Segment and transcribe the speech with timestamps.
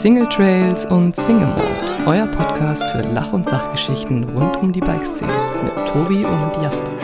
[0.00, 1.62] Single Trails und Single Mode,
[2.06, 5.30] euer Podcast für Lach- und Sachgeschichten rund um die Bikeszene
[5.62, 6.96] mit Tobi und Jasper.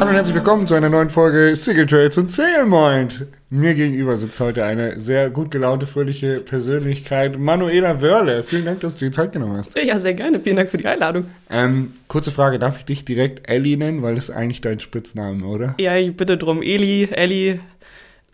[0.00, 3.26] Hallo und herzlich willkommen zu einer neuen Folge Single Trails und Single Mind.
[3.48, 8.42] Mir gegenüber sitzt heute eine sehr gut gelaunte, fröhliche Persönlichkeit, Manuela Wörle.
[8.42, 9.78] Vielen Dank, dass du dir Zeit genommen hast.
[9.78, 10.40] Ja, sehr gerne.
[10.40, 11.26] Vielen Dank für die Einladung.
[11.48, 14.02] Ähm, kurze Frage, darf ich dich direkt Ellie nennen?
[14.02, 15.76] Weil das ist eigentlich dein Spitzname, oder?
[15.78, 16.60] Ja, ich bitte drum.
[16.60, 17.60] Eli, Ellie,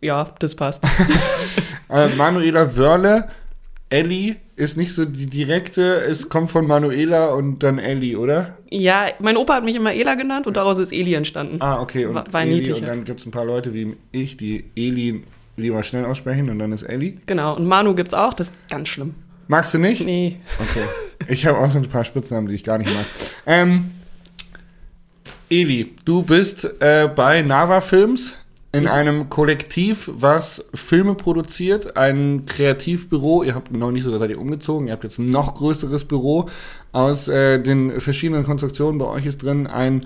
[0.00, 0.82] ja, das passt.
[1.91, 3.28] äh, Manuela Wörle,
[3.88, 8.56] Ellie ist nicht so die direkte, es kommt von Manuela und dann Ellie, oder?
[8.70, 11.59] Ja, mein Opa hat mich immer Ela genannt und daraus ist Eli entstanden.
[11.60, 12.06] Ah, okay.
[12.06, 15.22] Und war, war Eli, und dann gibt es ein paar Leute wie ich, die Eli
[15.56, 17.14] lieber schnell aussprechen und dann ist Ellie.
[17.27, 19.14] Genau, und Manu gibt's auch, das ist ganz schlimm.
[19.48, 20.05] Magst du nicht?
[20.05, 20.41] Nee.
[20.58, 20.84] Okay.
[21.28, 23.06] Ich habe auch so ein paar Spitznamen, die ich gar nicht mag.
[23.47, 23.91] Ähm,
[25.48, 28.36] Eli, du bist äh, bei Nava Films
[28.73, 33.42] in einem Kollektiv, was Filme produziert, ein Kreativbüro.
[33.42, 34.89] Ihr habt noch nicht so, da seid ihr umgezogen.
[34.89, 36.47] Ihr habt jetzt ein noch größeres Büro
[36.92, 38.98] aus äh, den verschiedenen Konstruktionen.
[38.98, 40.03] Bei euch ist drin ein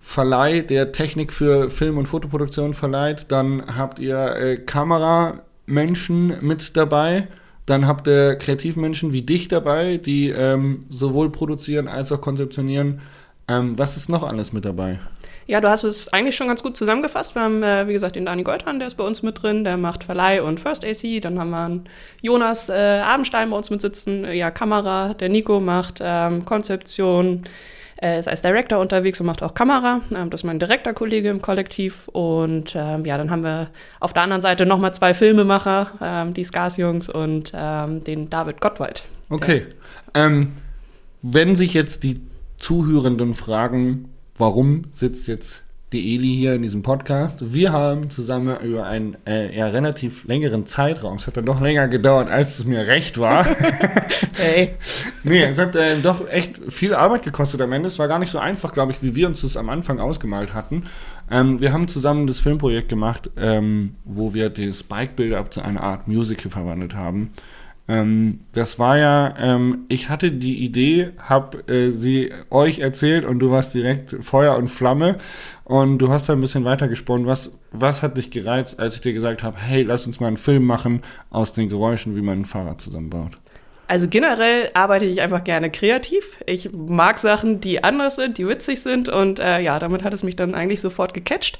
[0.00, 3.26] Verleih, der Technik für Film- und Fotoproduktion verleiht.
[3.28, 7.28] Dann habt ihr äh, Kameramenschen mit dabei.
[7.66, 13.00] Dann habt ihr Kreativmenschen wie dich dabei, die ähm, sowohl produzieren als auch konzeptionieren.
[13.46, 14.98] Ähm, was ist noch alles mit dabei?
[15.46, 17.34] Ja, du hast es eigentlich schon ganz gut zusammengefasst.
[17.34, 19.76] Wir haben, äh, wie gesagt, den Dani Goldhahn, der ist bei uns mit drin, der
[19.76, 21.20] macht Verleih und First AC.
[21.20, 21.88] Dann haben wir einen
[22.22, 25.14] Jonas äh, Abendstein bei uns mit sitzen, äh, ja, Kamera.
[25.14, 27.44] Der Nico macht ähm, Konzeption,
[28.00, 30.02] äh, ist als Director unterwegs und macht auch Kamera.
[30.14, 32.08] Ähm, das ist mein direkter Kollege im Kollektiv.
[32.08, 36.44] Und ähm, ja, dann haben wir auf der anderen Seite nochmal zwei Filmemacher, ähm, die
[36.44, 39.04] Skars-Jungs und ähm, den David Gottwald.
[39.30, 39.66] Okay.
[40.14, 40.52] Ähm,
[41.22, 42.20] wenn sich jetzt die
[42.56, 44.09] Zuhörenden fragen,
[44.40, 47.52] warum sitzt jetzt die Eli hier in diesem Podcast.
[47.52, 51.88] Wir haben zusammen über einen äh, ja, relativ längeren Zeitraum, es hat dann doch länger
[51.88, 53.44] gedauert, als es mir recht war.
[55.24, 57.88] nee, es hat äh, doch echt viel Arbeit gekostet am Ende.
[57.88, 60.54] Es war gar nicht so einfach, glaube ich, wie wir uns das am Anfang ausgemalt
[60.54, 60.84] hatten.
[61.28, 66.06] Ähm, wir haben zusammen das Filmprojekt gemacht, ähm, wo wir das Bike-Build-Up zu einer Art
[66.06, 67.32] Musical verwandelt haben.
[67.90, 73.40] Ähm, das war ja, ähm, ich hatte die Idee, habe äh, sie euch erzählt und
[73.40, 75.18] du warst direkt Feuer und Flamme
[75.64, 77.26] und du hast da ein bisschen weitergesponnen.
[77.26, 80.36] Was, was hat dich gereizt, als ich dir gesagt habe, hey, lass uns mal einen
[80.36, 83.32] Film machen aus den Geräuschen, wie man ein Fahrrad zusammenbaut?
[83.88, 86.38] Also generell arbeite ich einfach gerne kreativ.
[86.46, 90.22] Ich mag Sachen, die anders sind, die witzig sind und äh, ja, damit hat es
[90.22, 91.58] mich dann eigentlich sofort gecatcht.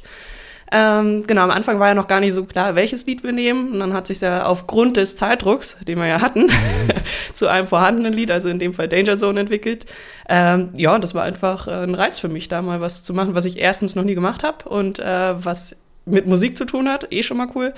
[0.73, 3.73] Ähm, genau, am Anfang war ja noch gar nicht so klar, welches Lied wir nehmen.
[3.73, 6.51] Und dann hat sich ja aufgrund des Zeitdrucks, den wir ja hatten,
[7.35, 9.87] zu einem vorhandenen Lied, also in dem Fall Danger Zone, entwickelt.
[10.29, 13.13] Ähm, ja, und das war einfach äh, ein Reiz für mich, da mal was zu
[13.15, 15.77] machen, was ich erstens noch nie gemacht habe und äh, was
[16.07, 17.75] mit Musik zu tun hat, eh schon mal cool.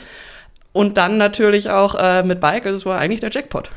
[0.73, 3.71] Und dann natürlich auch äh, mit Bike, also es war eigentlich der Jackpot.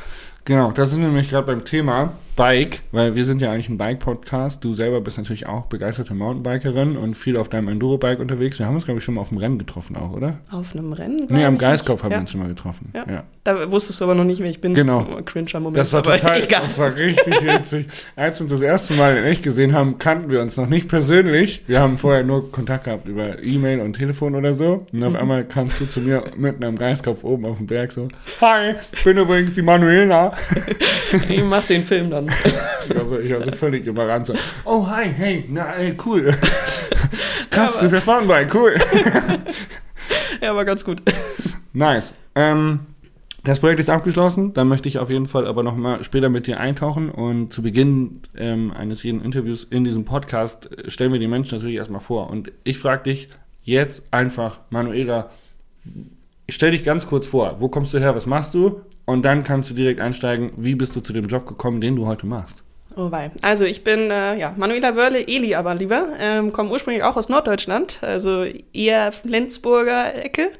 [0.45, 3.77] Genau, da sind wir nämlich gerade beim Thema Bike, weil wir sind ja eigentlich ein
[3.77, 4.61] Bike-Podcast.
[4.61, 8.59] Du selber bist natürlich auch begeisterte Mountainbikerin und viel auf deinem Enduro-Bike unterwegs.
[8.59, 10.39] Wir haben uns, glaube ich, schon mal auf dem Rennen getroffen auch, oder?
[10.51, 11.27] Auf einem Rennen?
[11.29, 12.17] Nee, am Geistkopf haben ja.
[12.17, 12.89] wir uns schon mal getroffen.
[12.93, 13.05] Ja.
[13.09, 13.23] ja.
[13.45, 14.73] Da wusstest du aber noch nicht, wer ich bin.
[14.73, 15.05] Genau.
[15.23, 15.77] Cringer Moment.
[15.77, 17.87] Das war total, das war richtig witzig.
[18.17, 20.89] Als wir uns das erste Mal in echt gesehen haben, kannten wir uns noch nicht
[20.89, 21.63] persönlich.
[21.67, 24.85] Wir haben vorher nur Kontakt gehabt über E-Mail und Telefon oder so.
[24.91, 25.15] Und auf mhm.
[25.15, 28.09] einmal kamst du zu mir mitten am Geistkopf oben auf dem Berg so,
[28.41, 30.33] Hi, ich bin übrigens die Manuela.
[31.29, 32.24] ich mach den Film dann.
[32.89, 34.27] ich, war so, ich war so völlig überrannt.
[34.27, 36.33] So, oh, hi, hey, na, ey, cool.
[37.51, 38.75] Krass, du fährst Mountainbike, cool.
[40.41, 41.01] ja, war ganz gut.
[41.73, 42.13] Nice.
[42.35, 42.81] Ähm,
[43.45, 44.53] das Projekt ist abgeschlossen.
[44.53, 47.09] Da möchte ich auf jeden Fall aber noch mal später mit dir eintauchen.
[47.11, 51.57] Und zu Beginn ähm, eines jeden Interviews in diesem Podcast äh, stellen wir die Menschen
[51.57, 52.29] natürlich erstmal vor.
[52.29, 53.27] Und ich frage dich
[53.61, 55.29] jetzt einfach, Manuela,
[56.49, 57.57] stell dich ganz kurz vor.
[57.59, 58.15] Wo kommst du her?
[58.15, 58.81] Was machst du?
[59.05, 60.51] Und dann kannst du direkt einsteigen.
[60.57, 62.63] Wie bist du zu dem Job gekommen, den du heute machst?
[62.97, 63.31] Oh wei.
[63.41, 67.27] Also ich bin äh, ja Manuela Wörle, Eli aber lieber, ähm, komme ursprünglich auch aus
[67.27, 70.51] Norddeutschland, also eher Flensburger Ecke.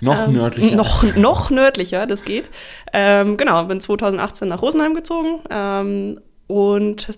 [0.00, 0.76] Noch ähm, nördlicher.
[0.76, 2.48] Noch, noch nördlicher, das geht.
[2.92, 7.08] Ähm, genau, bin 2018 nach Rosenheim gezogen ähm, und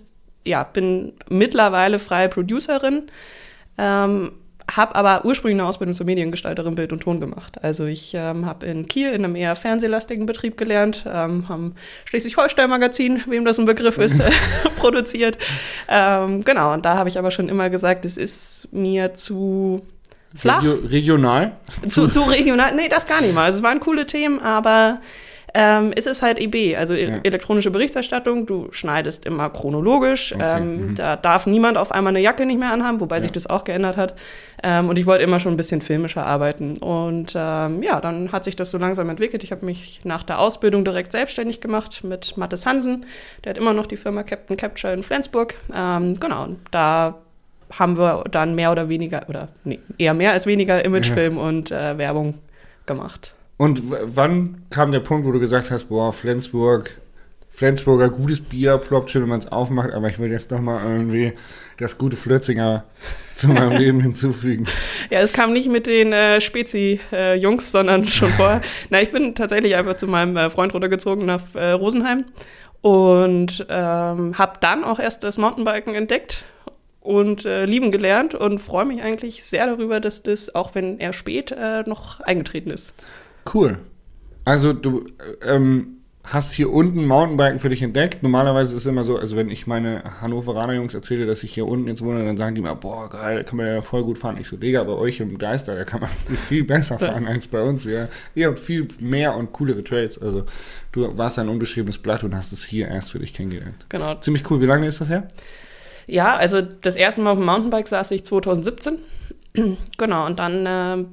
[0.44, 3.10] ja, bin mittlerweile freie Producerin.
[3.76, 4.32] Ähm,
[4.76, 7.62] habe aber ursprünglich eine Ausbildung zur Mediengestalterin Bild und Ton gemacht.
[7.62, 11.74] Also ich ähm, habe in Kiel in einem eher fernsehlastigen Betrieb gelernt, ähm, haben
[12.06, 14.30] Schleswig-Holstein-Magazin, wem das ein Begriff ist, äh,
[14.76, 15.38] produziert.
[15.88, 19.82] Ähm, genau, und da habe ich aber schon immer gesagt, es ist mir zu
[20.34, 20.62] flach.
[20.62, 21.52] Regio regional?
[21.86, 22.74] Zu, zu regional?
[22.74, 23.44] Nee, das gar nicht mal.
[23.44, 25.00] Also es waren coole Themen, aber
[25.54, 27.18] Ähm, ist es halt EB, also e- Ja.
[27.22, 28.46] elektronische Berichterstattung.
[28.46, 30.34] Du schneidest immer chronologisch.
[30.34, 30.94] Okay, Ähm, mhm.
[30.94, 33.22] Da darf niemand auf einmal eine Jacke nicht mehr anhaben, wobei Ja.
[33.22, 34.14] sich das auch geändert hat.
[34.62, 36.78] Ähm, und ich wollte immer schon ein bisschen filmischer arbeiten.
[36.78, 39.44] Und ähm, ja, dann hat sich das so langsam entwickelt.
[39.44, 43.04] Ich habe mich nach der Ausbildung direkt selbstständig gemacht mit Mathis Hansen.
[43.44, 45.54] Der hat immer noch die Firma Captain Capture in Flensburg.
[45.74, 47.18] Ähm, genau, und da
[47.78, 51.96] haben wir dann mehr oder weniger, oder nee, eher mehr als weniger Imagefilm und äh,
[51.98, 52.34] Werbung
[52.86, 53.34] gemacht.
[53.62, 57.00] Und wann kam der Punkt, wo du gesagt hast, boah, Flensburg,
[57.48, 60.84] Flensburger gutes Bier, ploppt schön, wenn man es aufmacht, aber ich will jetzt noch mal
[60.84, 61.34] irgendwie
[61.78, 62.82] das gute Flötzinger
[63.36, 64.66] zu meinem Leben hinzufügen.
[65.10, 68.62] Ja, es kam nicht mit den äh, Spezi-Jungs, sondern schon vorher.
[68.90, 72.24] Na, ich bin tatsächlich einfach zu meinem äh, Freund runtergezogen nach äh, Rosenheim
[72.80, 76.46] und ähm, habe dann auch erst das Mountainbiken entdeckt
[76.98, 81.12] und äh, lieben gelernt und freue mich eigentlich sehr darüber, dass das, auch wenn er
[81.12, 82.94] spät, äh, noch eingetreten ist.
[83.52, 83.78] Cool.
[84.44, 85.06] Also du
[85.42, 88.22] ähm, hast hier unten Mountainbiken für dich entdeckt.
[88.22, 91.66] Normalerweise ist es immer so, also wenn ich meine Hannoveraner Jungs erzähle, dass ich hier
[91.66, 94.18] unten jetzt wohne, dann sagen die immer, boah, geil, da kann man ja voll gut
[94.18, 94.36] fahren.
[94.38, 96.10] Ich so, Digga, bei euch im Geister, da kann man
[96.48, 97.84] viel, besser fahren als bei uns.
[97.84, 98.08] Ja.
[98.34, 100.20] Ihr habt viel mehr und coolere Trails.
[100.20, 100.44] Also
[100.92, 103.86] du warst ein unbeschriebenes Blatt und hast es hier erst für dich kennengelernt.
[103.88, 104.14] Genau.
[104.16, 104.60] Ziemlich cool.
[104.60, 105.28] Wie lange ist das her?
[106.06, 108.98] Ja, also das erste Mal auf dem Mountainbike saß ich 2017.
[109.98, 111.04] genau, und dann äh,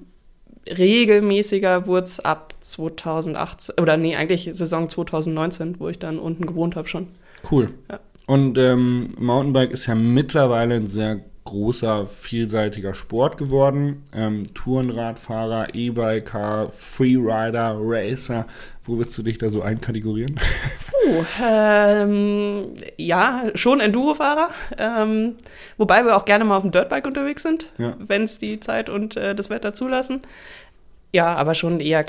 [0.77, 6.75] regelmäßiger wurde es ab 2018, oder nee, eigentlich Saison 2019, wo ich dann unten gewohnt
[6.75, 7.07] habe schon.
[7.50, 7.71] Cool.
[7.89, 8.00] Ja.
[8.25, 14.04] Und ähm, Mountainbike ist ja mittlerweile ein sehr großer, vielseitiger Sport geworden.
[14.13, 18.45] Ähm, Tourenradfahrer, E-Biker, Freerider, Racer.
[18.89, 20.36] Wo willst du dich da so einkategorieren?
[20.36, 22.65] Puh, ähm,
[22.97, 25.36] ja, schon Enduro-Fahrer, ähm,
[25.77, 27.95] wobei wir auch gerne mal auf dem Dirtbike unterwegs sind, Ja.
[28.00, 30.21] wenn es die Zeit und äh, das Wetter zulassen.
[31.13, 32.03] Ja, aber schon eher,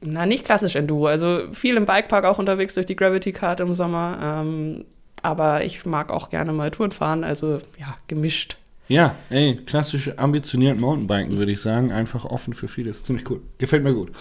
[0.00, 3.74] na, nicht klassisch Enduro, also viel im Bikepark auch unterwegs durch die Gravity Card im
[3.74, 4.84] Sommer, ähm,
[5.22, 8.56] aber ich mag auch gerne mal Touren fahren, also ja, gemischt.
[8.88, 11.90] Ja, ey, klassisch ambitioniert Mountainbiken, würde ich sagen.
[11.90, 13.02] Einfach offen für vieles.
[13.02, 13.40] Ziemlich cool.
[13.58, 14.12] Gefällt mir gut.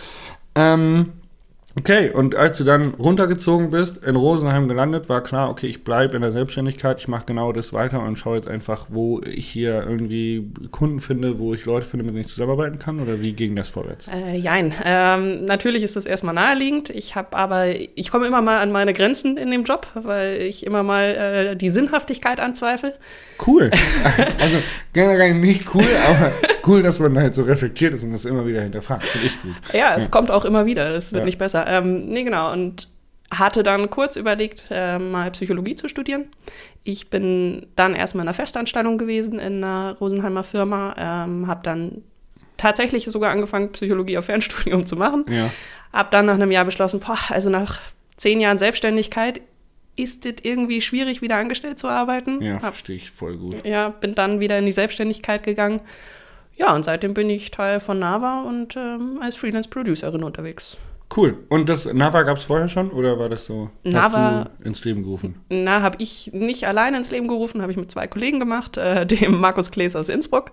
[0.56, 1.12] Ähm,
[1.77, 6.16] okay, und als du dann runtergezogen bist, in Rosenheim gelandet, war klar, okay, ich bleibe
[6.16, 9.83] in der Selbstständigkeit, ich mache genau das weiter und schaue jetzt einfach, wo ich hier
[9.83, 13.56] irgendwie Kunden finde, wo ich Leute finde, mit denen ich zusammenarbeiten kann oder wie ging
[13.56, 14.07] das vorwärts?
[14.07, 14.74] Äh, jein.
[14.83, 16.89] Ähm, natürlich ist das erstmal naheliegend.
[16.89, 20.66] Ich habe aber, ich komme immer mal an meine Grenzen in dem Job, weil ich
[20.66, 22.94] immer mal äh, die Sinnhaftigkeit anzweifle.
[23.45, 23.72] Cool.
[24.39, 24.57] also
[24.94, 26.31] generell nicht cool, aber
[26.67, 29.06] cool, dass man halt so reflektiert ist und das immer wieder hinterfragt.
[29.06, 29.53] Finde ich gut.
[29.73, 30.12] Ja, es Ja.
[30.12, 30.91] kommt auch immer wieder.
[30.94, 31.25] Das wird Ja.
[31.25, 31.65] nicht besser.
[31.67, 32.51] Ähm, nee, genau.
[32.51, 32.89] Und
[33.31, 36.25] hatte dann kurz überlegt, äh, mal Psychologie zu studieren.
[36.83, 42.03] Ich bin dann erstmal in einer Festanstellung gewesen in einer Rosenheimer Firma, ähm, habe dann
[42.57, 45.25] tatsächlich sogar angefangen, Psychologie auf Fernstudium zu machen.
[45.27, 45.50] Ja.
[45.91, 47.79] Hab dann nach einem Jahr beschlossen, boah, also nach
[48.17, 49.41] zehn Jahren Selbstständigkeit
[49.97, 52.41] ist es irgendwie schwierig, wieder angestellt zu arbeiten.
[52.41, 53.65] Ja, verstehe ich voll gut.
[53.65, 55.79] ja, bin dann wieder in die Selbstständigkeit gegangen.
[56.57, 60.78] Ja, und seitdem bin ich Teil von Nava und ähm, als Freelance-Producerin unterwegs.
[61.16, 61.38] Cool.
[61.50, 63.69] Und das Nava gab es vorher schon oder war das so?
[63.84, 65.36] Nava- Hast du ins Leben gerufen?
[65.50, 69.06] Na, habe ich nicht alleine ins Leben gerufen, habe ich mit zwei Kollegen gemacht, äh,
[69.06, 70.52] dem Markus Klees aus Innsbruck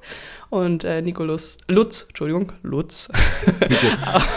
[0.50, 3.08] und äh, Nicolas Lutz, Entschuldigung, Lutz,
[3.60, 3.86] Nico,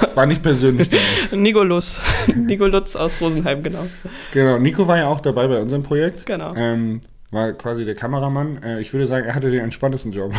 [0.01, 1.31] das war nicht persönlich gemeint.
[1.33, 1.99] Nicolus,
[2.33, 3.85] Nico Lutz aus Rosenheim, genau.
[4.31, 6.25] Genau, Nico war ja auch dabei bei unserem Projekt.
[6.25, 6.53] Genau.
[6.55, 8.61] Ähm, war quasi der Kameramann.
[8.63, 10.33] Äh, ich würde sagen, er hatte den entspanntesten Job.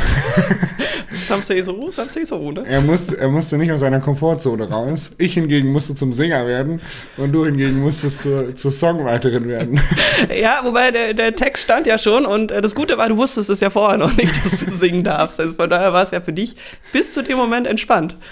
[1.12, 2.64] Some say so, some say so, ne?
[2.66, 5.12] Er, muss, er musste nicht aus seiner Komfortzone raus.
[5.18, 6.80] Ich hingegen musste zum Sänger werden
[7.16, 9.80] und du hingegen musstest zur, zur Songwriterin werden.
[10.36, 13.50] Ja, wobei der, der Text stand ja schon und äh, das Gute war, du wusstest
[13.50, 15.40] es ja vorher noch nicht, dass du singen darfst.
[15.40, 16.56] Also von daher war es ja für dich
[16.92, 18.16] bis zu dem Moment entspannt.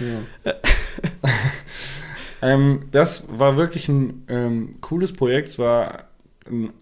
[2.44, 5.48] Ähm, das war wirklich ein ähm, cooles Projekt.
[5.48, 6.04] Es war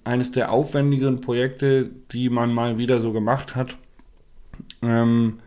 [0.04, 3.76] eines der aufwendigeren Projekte, die man mal wieder so gemacht hat.
[4.82, 5.38] Ähm,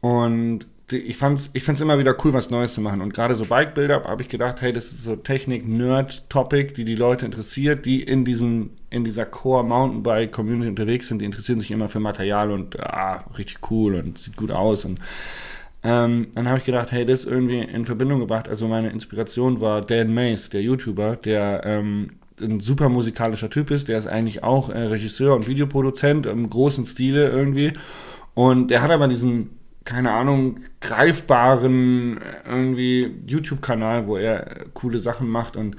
[0.00, 3.00] und ich fand es ich fand's immer wieder cool, was Neues zu machen.
[3.00, 6.94] Und gerade so Bike Build-Up habe ich gedacht, hey, das ist so Technik-Nerd-Topic, die die
[6.94, 11.20] Leute interessiert, die in diesem in dieser Core Mountainbike Community unterwegs sind.
[11.20, 15.00] Die interessieren sich immer für Material und ah, richtig cool und sieht gut aus und
[15.82, 18.48] ähm, dann habe ich gedacht, hey, das irgendwie in Verbindung gebracht.
[18.48, 22.10] Also meine Inspiration war Dan Mays, der YouTuber, der ähm,
[22.40, 23.88] ein super musikalischer Typ ist.
[23.88, 27.72] Der ist eigentlich auch äh, Regisseur und Videoproduzent im großen Stile irgendwie.
[28.34, 34.98] Und der hat aber diesen, keine Ahnung, greifbaren äh, irgendwie YouTube-Kanal, wo er äh, coole
[34.98, 35.76] Sachen macht und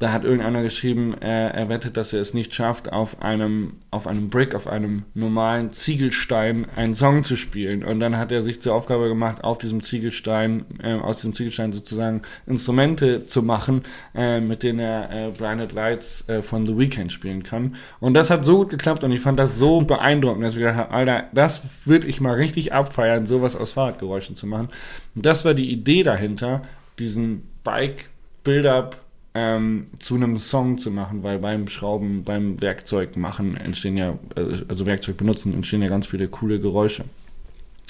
[0.00, 4.08] da hat irgendeiner geschrieben, er, er wettet, dass er es nicht schafft, auf einem, auf
[4.08, 7.84] einem Brick, auf einem normalen Ziegelstein einen Song zu spielen.
[7.84, 11.72] Und dann hat er sich zur Aufgabe gemacht, auf diesem Ziegelstein, äh, aus diesem Ziegelstein
[11.72, 13.82] sozusagen Instrumente zu machen,
[14.16, 17.76] äh, mit denen er äh, Blinded Lights äh, von The Weeknd spielen kann.
[18.00, 20.76] Und das hat so gut geklappt und ich fand das so beeindruckend, dass ich gedacht
[20.76, 24.68] habe, Alter, das würde ich mal richtig abfeiern, sowas aus Fahrradgeräuschen zu machen.
[25.14, 26.62] Und das war die Idee dahinter,
[26.98, 28.06] diesen Bike
[28.42, 29.03] Build-up
[29.34, 34.64] ähm, zu einem Song zu machen, weil beim Schrauben, beim Werkzeug machen entstehen ja, äh,
[34.68, 37.04] also Werkzeug benutzen, entstehen ja ganz viele coole Geräusche.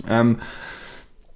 [0.09, 0.39] Ähm,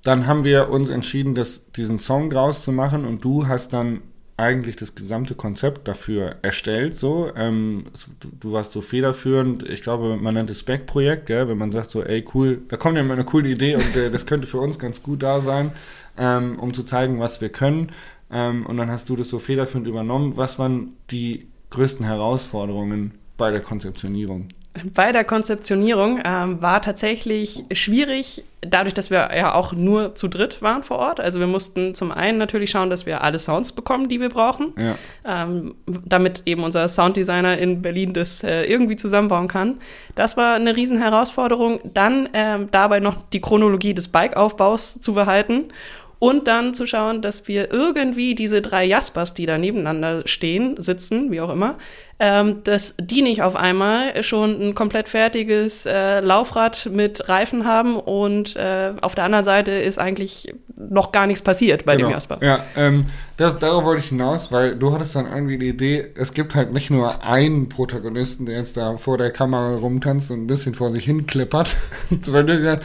[0.03, 4.01] dann haben wir uns entschieden, das, diesen Song draus zu machen und du hast dann
[4.39, 6.95] eigentlich das gesamte Konzept dafür erstellt.
[6.95, 7.87] So, ähm,
[8.21, 9.69] du, du, warst so federführend.
[9.69, 13.03] Ich glaube, man nennt es Back-Projekt, wenn man sagt so, ey cool, da kommt ja
[13.03, 15.73] mal eine coole Idee und äh, das könnte für uns ganz gut da sein,
[16.17, 17.89] ähm, um zu zeigen, was wir können.
[18.31, 20.37] Ähm, und dann hast du das so federführend übernommen.
[20.37, 24.49] Was waren die größten Herausforderungen bei der Konzeptionierung?
[24.95, 30.63] Bei der Konzeptionierung ähm, war tatsächlich schwierig, dadurch, dass wir ja auch nur zu dritt
[30.63, 31.21] waren vor Ort.
[31.21, 34.75] Also wir mussten zum einen natürlich schauen, dass wir alle Sounds bekommen, die wir brauchen,
[34.77, 34.95] ja.
[35.25, 39.79] ähm, damit eben unser Sounddesigner in Berlin das äh, irgendwie zusammenbauen kann.
[40.15, 41.81] Das war eine riesen Herausforderung.
[41.85, 45.73] Dann ähm, dabei noch die Chronologie des Bikeaufbaus zu behalten
[46.19, 51.31] und dann zu schauen, dass wir irgendwie diese drei Jaspers, die da nebeneinander stehen, sitzen,
[51.31, 51.77] wie auch immer,
[52.21, 57.97] ähm, dass die nicht auf einmal schon ein komplett fertiges äh, Laufrad mit Reifen haben
[57.97, 62.09] und äh, auf der anderen Seite ist eigentlich noch gar nichts passiert bei genau.
[62.09, 62.39] dem Jasper.
[62.41, 63.07] Ja, ähm,
[63.37, 66.73] das, darauf wollte ich hinaus, weil du hattest dann irgendwie die Idee, es gibt halt
[66.73, 70.91] nicht nur einen Protagonisten, der jetzt da vor der Kamera rumtanzt und ein bisschen vor
[70.91, 71.77] sich hin klippert,
[72.23, 72.81] sondern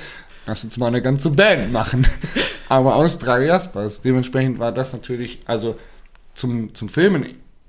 [0.46, 2.06] Lass uns mal eine ganze Band machen.
[2.74, 4.02] Aber aus drei Jaspers.
[4.02, 5.76] Dementsprechend war das natürlich, also
[6.34, 7.24] zum, zum Filmen,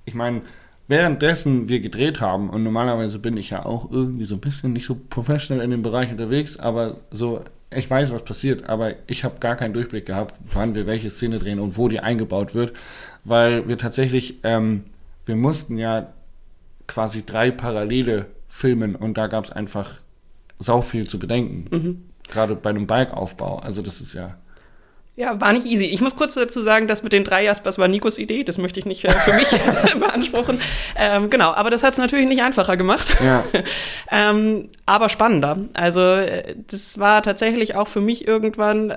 [0.06, 0.40] ich meine,
[0.88, 4.86] währenddessen wir gedreht haben, und normalerweise bin ich ja auch irgendwie so ein bisschen nicht
[4.86, 9.40] so professionell in dem Bereich unterwegs, aber so, ich weiß, was passiert, aber ich habe
[9.40, 12.72] gar keinen Durchblick gehabt, wann wir welche Szene drehen und wo die eingebaut wird,
[13.24, 14.84] weil wir tatsächlich, ähm,
[15.26, 16.14] wir mussten ja
[16.86, 19.96] quasi drei Parallele filmen und da gab es einfach
[20.58, 21.66] sau viel zu bedenken.
[21.70, 22.02] Mhm.
[22.26, 23.58] Gerade bei einem Bikeaufbau.
[23.58, 24.38] Also das ist ja.
[25.16, 25.84] Ja, war nicht easy.
[25.84, 28.42] Ich muss kurz dazu sagen, das mit den drei Jaspers war Nikos Idee.
[28.42, 29.48] Das möchte ich nicht äh, für mich
[29.98, 30.60] beanspruchen.
[30.96, 33.14] Ähm, genau, aber das hat es natürlich nicht einfacher gemacht.
[33.24, 33.44] Ja.
[34.10, 35.58] ähm, aber spannender.
[35.72, 38.96] Also äh, das war tatsächlich auch für mich irgendwann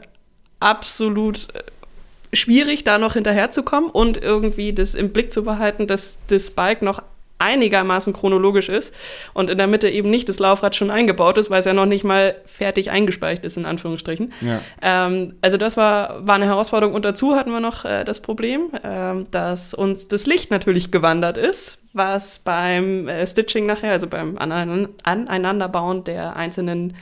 [0.60, 6.50] absolut äh, schwierig, da noch hinterherzukommen und irgendwie das im Blick zu behalten, dass das
[6.50, 7.04] Bike noch
[7.40, 8.96] einigermaßen chronologisch ist
[9.34, 11.86] und in der Mitte eben nicht das Laufrad schon eingebaut ist, weil es ja noch
[11.86, 14.34] nicht mal fertig eingespeicht ist, in Anführungsstrichen.
[14.42, 14.62] Ja.
[14.82, 16.96] Ähm, also das war, war eine Herausforderung.
[16.96, 21.38] Und dazu hatten wir noch äh, das Problem, äh, dass uns das Licht natürlich gewandert
[21.38, 26.96] ist, was beim äh, Stitching nachher, also beim Aneinanderbauen der einzelnen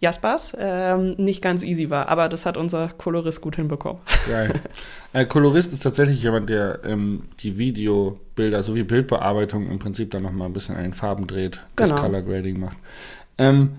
[0.00, 4.00] Jaspers ähm, nicht ganz easy war, aber das hat unser Kolorist gut hinbekommen.
[4.28, 4.60] Geil.
[5.12, 10.48] Äh, Kolorist ist tatsächlich jemand, der ähm, die Videobilder sowie Bildbearbeitung im Prinzip dann nochmal
[10.48, 12.02] ein bisschen an den Farben dreht, das genau.
[12.02, 12.76] Color Grading macht.
[13.38, 13.78] Ähm,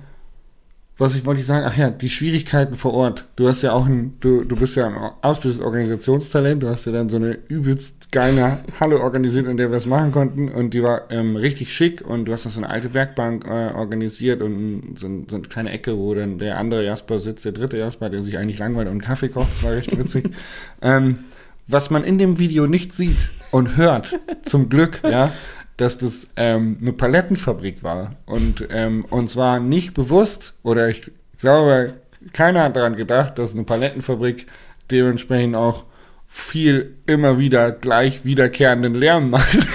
[0.97, 3.25] was ich wollte ich sagen, ach ja, die Schwierigkeiten vor Ort.
[3.37, 6.91] Du hast ja auch ein, du, du bist ja ein ausgebildetes Organisationstalent, du hast ja
[6.91, 10.81] dann so eine übelst geile Halle organisiert, in der wir es machen konnten und die
[10.81, 14.95] war ähm, richtig schick und du hast noch so eine alte Werkbank äh, organisiert und
[14.97, 18.23] so, so, eine kleine Ecke, wo dann der andere Jasper sitzt, der dritte Jasper, der
[18.23, 20.31] sich eigentlich langweilt und einen Kaffee kocht, das war recht witzig.
[20.81, 21.19] ähm,
[21.67, 25.31] was man in dem Video nicht sieht und hört, zum Glück, ja,
[25.77, 28.13] dass das ähm, eine Palettenfabrik war.
[28.25, 31.93] Und, ähm, und zwar nicht bewusst, oder ich glaube,
[32.33, 34.47] keiner hat daran gedacht, dass eine Palettenfabrik
[34.89, 35.85] dementsprechend auch
[36.29, 39.57] viel immer wieder gleich wiederkehrenden Lärm macht.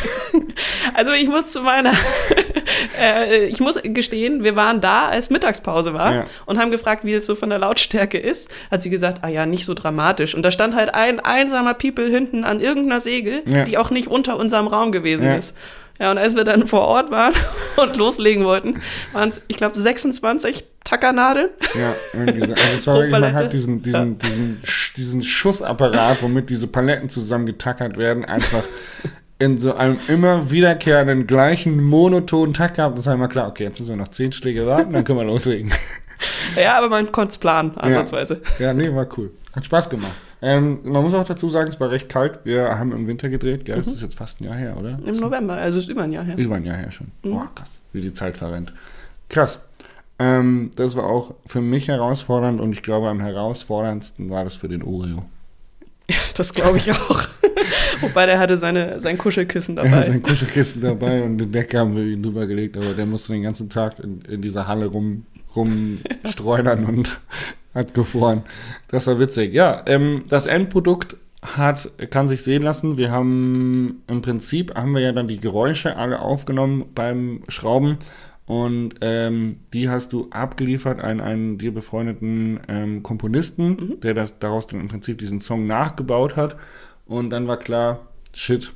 [0.94, 1.92] Also ich muss zu meiner,
[3.00, 6.24] äh, ich muss gestehen, wir waren da, als Mittagspause war ja.
[6.46, 8.48] und haben gefragt, wie es so von der Lautstärke ist.
[8.70, 10.34] Hat sie gesagt, ah ja, nicht so dramatisch.
[10.34, 13.64] Und da stand halt ein einsamer People hinten an irgendeiner Segel, ja.
[13.64, 15.36] die auch nicht unter unserem Raum gewesen ja.
[15.36, 15.56] ist.
[15.98, 17.34] Ja, und als wir dann vor Ort waren
[17.76, 18.80] und loslegen wollten,
[19.12, 21.50] waren es, ich glaube, 26 Tackernadeln.
[21.74, 22.52] Ja, irgendwie so.
[22.52, 24.28] Also es war wirklich, man hat diesen, diesen, ja.
[24.28, 24.60] diesen,
[24.96, 28.64] diesen Schussapparat, womit diese Paletten zusammen getackert werden, einfach
[29.38, 32.98] in so einem immer wiederkehrenden, gleichen, monotonen Takt gehabt.
[32.98, 35.24] Das war immer klar, okay, jetzt müssen wir noch zehn Schläge warten, dann können wir
[35.24, 35.72] loslegen.
[36.56, 38.40] Ja, aber man konnte es planen, ansatzweise.
[38.58, 38.66] Ja.
[38.66, 39.32] ja, nee, war cool.
[39.52, 40.14] Hat Spaß gemacht.
[40.44, 42.40] Ähm, man muss auch dazu sagen, es war recht kalt.
[42.44, 43.76] Wir haben im Winter gedreht, gell?
[43.76, 43.84] Mhm.
[43.84, 44.98] Das ist jetzt fast ein Jahr her, oder?
[45.02, 46.36] Im November, also ist über ein Jahr her.
[46.36, 47.06] Über ein Jahr her schon.
[47.22, 47.30] Mhm.
[47.30, 48.70] Boah, krass, wie die Zeit verrennt.
[49.30, 49.58] Krass.
[50.18, 54.68] Ähm, das war auch für mich herausfordernd und ich glaube, am herausforderndsten war das für
[54.68, 55.24] den Oreo.
[56.36, 57.26] Das glaube ich auch.
[58.02, 59.88] Wobei der hatte seine, sein Kuschelkissen dabei.
[59.92, 63.06] Er hat sein Kuschelkissen dabei und den Decke haben wir ihm drüber gelegt, aber der
[63.06, 65.24] musste den ganzen Tag in, in dieser Halle rum,
[65.56, 67.18] rumstreunern und
[67.74, 68.42] hat gefroren.
[68.88, 69.52] Das war witzig.
[69.52, 72.96] Ja, ähm, das Endprodukt hat, kann sich sehen lassen.
[72.96, 77.98] Wir haben im Prinzip haben wir ja dann die Geräusche alle aufgenommen beim Schrauben
[78.46, 84.00] und ähm, die hast du abgeliefert an einen dir befreundeten ähm, Komponisten, mhm.
[84.00, 86.56] der das daraus dann im Prinzip diesen Song nachgebaut hat.
[87.06, 88.00] Und dann war klar,
[88.34, 88.72] shit.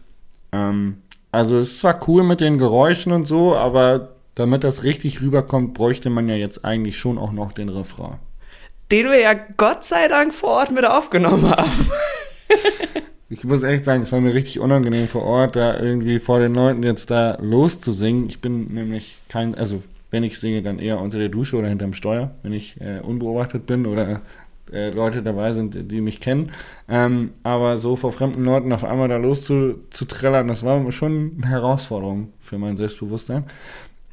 [0.53, 0.99] Ähm,
[1.33, 5.75] also es ist zwar cool mit den Geräuschen und so, aber damit das richtig rüberkommt,
[5.75, 8.19] bräuchte man ja jetzt eigentlich schon auch noch den Refrain.
[8.91, 11.91] Den wir ja Gott sei Dank vor Ort mit aufgenommen haben.
[13.29, 16.55] ich muss echt sagen, es war mir richtig unangenehm vor Ort, da irgendwie vor den
[16.55, 18.29] Leuten jetzt da loszusingen.
[18.29, 21.93] Ich bin nämlich kein, also wenn ich singe, dann eher unter der Dusche oder hinterm
[21.93, 24.23] Steuer, wenn ich äh, unbeobachtet bin oder
[24.73, 26.53] äh, Leute dabei sind, die mich kennen.
[26.89, 32.33] Ähm, aber so vor fremden Leuten auf einmal da loszuträllern, das war schon eine Herausforderung
[32.41, 33.45] für mein Selbstbewusstsein.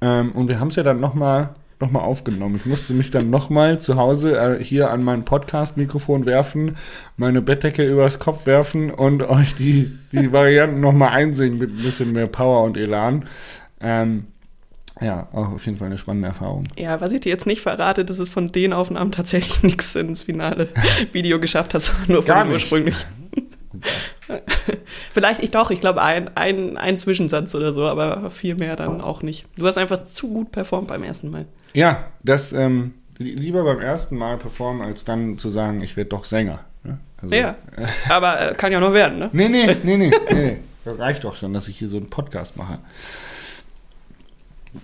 [0.02, 2.56] Ähm, und wir haben es ja dann nochmal nochmal aufgenommen.
[2.58, 6.78] Ich musste mich dann nochmal zu Hause äh, hier an mein Podcast-Mikrofon werfen,
[7.18, 12.14] meine Bettdecke übers Kopf werfen und euch die, die Varianten nochmal einsingen mit ein bisschen
[12.14, 13.26] mehr Power und Elan.
[13.82, 14.28] Ähm,
[15.02, 16.64] ja, auch auf jeden Fall eine spannende Erfahrung.
[16.78, 20.24] Ja, was ich dir jetzt nicht verrate, dass es von den Aufnahmen tatsächlich nichts ins
[20.24, 20.70] finale
[21.12, 23.06] Video geschafft hat, sondern nur von ursprünglich.
[25.12, 29.02] Vielleicht ich doch, ich glaube ein, ein, ein Zwischensatz oder so, aber viel mehr dann
[29.02, 29.46] auch nicht.
[29.58, 31.46] Du hast einfach zu gut performt beim ersten Mal.
[31.74, 36.26] Ja, das ähm, lieber beim ersten Mal performen, als dann zu sagen, ich werde doch
[36.26, 36.62] Sänger.
[36.84, 37.00] Ne?
[37.22, 39.30] Also, ja, äh, aber äh, kann ja noch werden, ne?
[39.34, 40.58] Nee, nee, nee, nee, nee.
[40.84, 42.80] Das reicht doch schon, dass ich hier so einen Podcast mache.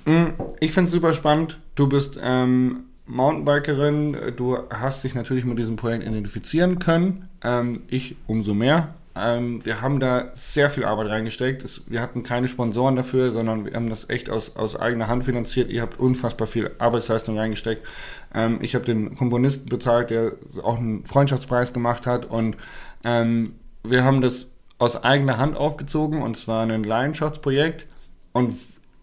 [0.06, 1.60] Hm, ich finde es super spannend.
[1.76, 4.34] Du bist ähm, Mountainbikerin.
[4.36, 7.28] Du hast dich natürlich mit diesem Projekt identifizieren können.
[7.44, 8.94] Ähm, ich umso mehr.
[9.14, 11.64] Ähm, wir haben da sehr viel Arbeit reingesteckt.
[11.64, 15.26] Es, wir hatten keine Sponsoren dafür, sondern wir haben das echt aus, aus eigener Hand
[15.26, 15.70] finanziert.
[15.70, 17.86] Ihr habt unfassbar viel Arbeitsleistung reingesteckt.
[18.34, 20.34] Ähm, ich habe den Komponisten bezahlt, der
[20.64, 22.26] auch einen Freundschaftspreis gemacht hat.
[22.26, 22.56] Und
[23.04, 27.88] ähm, wir haben das aus eigener Hand aufgezogen und es war ein Leidenschaftsprojekt.
[28.32, 28.56] Und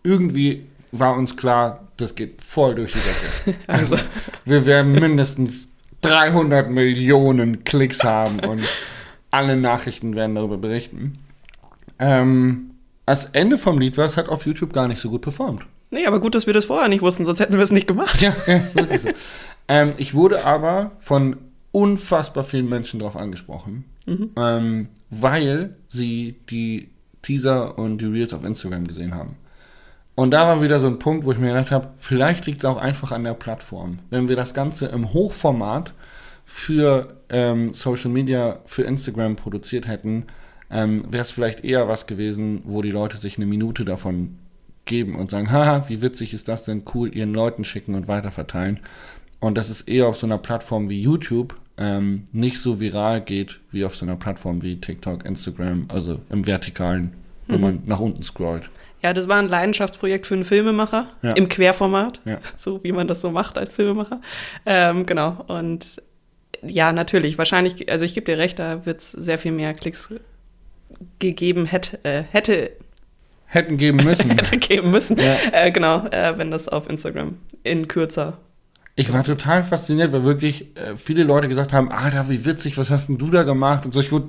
[0.02, 3.58] irgendwie war uns klar, das geht voll durch die Decke.
[3.66, 3.96] Also,
[4.44, 5.68] wir werden mindestens
[6.02, 8.64] 300 Millionen Klicks haben und
[9.30, 11.18] alle Nachrichten werden darüber berichten.
[11.98, 12.70] Ähm,
[13.06, 15.64] das Ende vom Lied war, es hat auf YouTube gar nicht so gut performt.
[15.90, 18.20] Nee, aber gut, dass wir das vorher nicht wussten, sonst hätten wir es nicht gemacht.
[18.20, 19.08] Ja, ja wirklich so.
[19.68, 21.36] ähm, ich wurde aber von
[21.72, 24.30] unfassbar vielen Menschen darauf angesprochen, mhm.
[24.36, 26.90] ähm, weil sie die
[27.22, 29.36] Teaser und die Reels auf Instagram gesehen haben.
[30.18, 32.64] Und da war wieder so ein Punkt, wo ich mir gedacht habe, vielleicht liegt es
[32.64, 34.00] auch einfach an der Plattform.
[34.10, 35.94] Wenn wir das Ganze im Hochformat
[36.44, 40.24] für ähm, Social Media, für Instagram produziert hätten,
[40.72, 44.38] ähm, wäre es vielleicht eher was gewesen, wo die Leute sich eine Minute davon
[44.86, 48.80] geben und sagen, haha, wie witzig ist das denn, cool, ihren Leuten schicken und weiterverteilen.
[49.38, 53.60] Und dass es eher auf so einer Plattform wie YouTube ähm, nicht so viral geht,
[53.70, 57.12] wie auf so einer Plattform wie TikTok, Instagram, also im Vertikalen,
[57.48, 57.60] wo mhm.
[57.60, 58.70] man nach unten scrollt.
[59.02, 61.32] Ja, das war ein Leidenschaftsprojekt für einen Filmemacher ja.
[61.32, 62.38] im Querformat, ja.
[62.56, 64.20] so wie man das so macht als Filmemacher.
[64.66, 65.44] Ähm, genau.
[65.46, 66.02] Und
[66.66, 70.14] ja, natürlich, wahrscheinlich, also ich gebe dir recht, da wird es sehr viel mehr Klicks
[71.20, 72.72] gegeben hätte, äh, hätte
[73.46, 74.30] hätten geben müssen.
[74.36, 75.18] hätte geben müssen.
[75.18, 75.36] Ja.
[75.52, 78.38] Äh, genau, äh, wenn das auf Instagram in kürzer.
[78.96, 82.90] Ich war total fasziniert, weil wirklich äh, viele Leute gesagt haben, Alter, wie witzig, was
[82.90, 83.84] hast denn du da gemacht?
[83.84, 84.28] Und so, ich wurde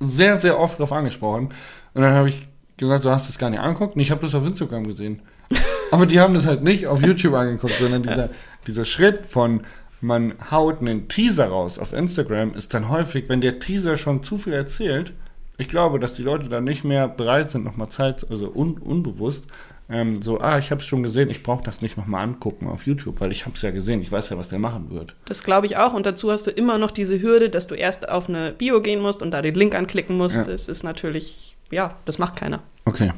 [0.00, 1.50] sehr, sehr oft darauf angesprochen.
[1.98, 3.96] Und dann habe ich gesagt, du hast das gar nicht angeguckt.
[3.96, 5.20] Und ich habe das auf Instagram gesehen.
[5.90, 8.30] Aber die haben das halt nicht auf YouTube angeguckt, sondern dieser,
[8.68, 9.62] dieser Schritt von
[10.00, 14.38] man haut einen Teaser raus auf Instagram, ist dann häufig, wenn der Teaser schon zu
[14.38, 15.12] viel erzählt,
[15.56, 19.48] ich glaube, dass die Leute dann nicht mehr bereit sind, nochmal Zeit, also un, unbewusst,
[19.90, 22.86] ähm, so, ah, ich habe es schon gesehen, ich brauche das nicht nochmal angucken auf
[22.86, 25.14] YouTube, weil ich habe es ja gesehen, ich weiß ja, was der machen wird.
[25.24, 28.08] Das glaube ich auch und dazu hast du immer noch diese Hürde, dass du erst
[28.08, 30.36] auf eine Bio gehen musst und da den Link anklicken musst.
[30.36, 30.44] Ja.
[30.44, 32.60] Das ist natürlich, ja, das macht keiner.
[32.84, 33.12] Okay.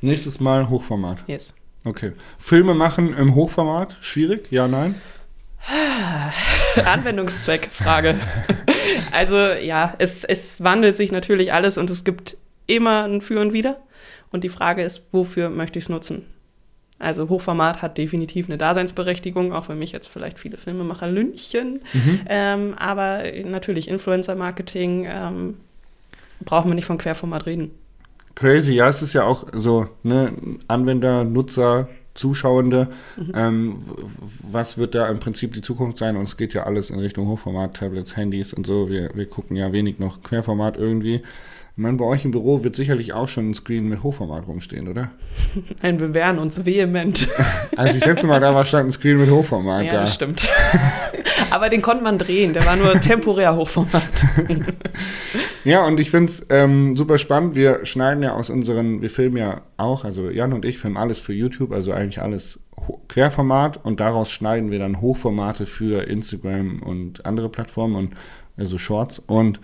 [0.00, 1.24] Nächstes Mal Hochformat.
[1.26, 1.54] Yes.
[1.84, 2.12] Okay.
[2.38, 4.50] Filme machen im Hochformat, schwierig?
[4.50, 4.94] Ja, nein?
[6.84, 8.18] Anwendungszweck, Frage.
[9.12, 13.52] also ja, es, es wandelt sich natürlich alles und es gibt immer ein Für und
[13.52, 13.78] Wider.
[14.30, 16.24] Und die Frage ist, wofür möchte ich es nutzen?
[16.98, 21.80] Also Hochformat hat definitiv eine Daseinsberechtigung, auch wenn mich jetzt vielleicht viele Filmemacher lünchen.
[21.94, 22.20] Mhm.
[22.28, 25.56] Ähm, aber natürlich Influencer-Marketing ähm,
[26.44, 27.72] brauchen wir nicht von Querformat reden.
[28.34, 30.32] Crazy, ja, es ist ja auch so, ne,
[30.68, 32.88] Anwender, Nutzer, Zuschauende.
[33.16, 33.32] Mhm.
[33.34, 33.82] Ähm,
[34.50, 36.16] was wird da im Prinzip die Zukunft sein?
[36.16, 38.88] Und es geht ja alles in Richtung Hochformat, Tablets, Handys und so.
[38.88, 41.22] Wir, wir gucken ja wenig noch Querformat irgendwie.
[41.80, 44.86] Ich meine, bei euch im Büro wird sicherlich auch schon ein Screen mit Hochformat rumstehen,
[44.86, 45.12] oder?
[45.82, 47.26] Nein, wir wehren uns vehement.
[47.74, 50.00] Als ich letzte Mal da war, stand ein Screen mit Hochformat ja, da.
[50.02, 50.46] das stimmt.
[51.50, 54.10] Aber den konnte man drehen, der war nur temporär Hochformat.
[55.64, 57.54] ja, und ich finde es ähm, super spannend.
[57.54, 61.18] Wir schneiden ja aus unseren, wir filmen ja auch, also Jan und ich filmen alles
[61.18, 62.60] für YouTube, also eigentlich alles
[63.08, 68.16] Querformat und daraus schneiden wir dann Hochformate für Instagram und andere Plattformen und
[68.58, 69.18] also Shorts.
[69.18, 69.60] Und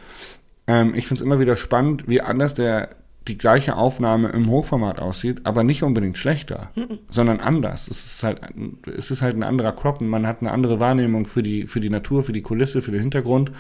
[0.66, 2.90] ähm, ich finde es immer wieder spannend, wie anders der
[3.28, 7.00] die gleiche Aufnahme im Hochformat aussieht, aber nicht unbedingt schlechter, mhm.
[7.08, 7.88] sondern anders.
[7.88, 8.40] Es ist halt,
[8.96, 11.80] es ist halt ein anderer Crop und man hat eine andere Wahrnehmung für die, für
[11.80, 13.50] die Natur, für die Kulisse, für den Hintergrund.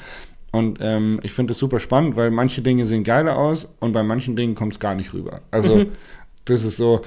[0.52, 4.02] Und ähm, ich finde das super spannend, weil manche Dinge sehen geiler aus und bei
[4.02, 5.40] manchen Dingen kommt es gar nicht rüber.
[5.50, 5.86] Also, mhm.
[6.44, 7.02] das ist so,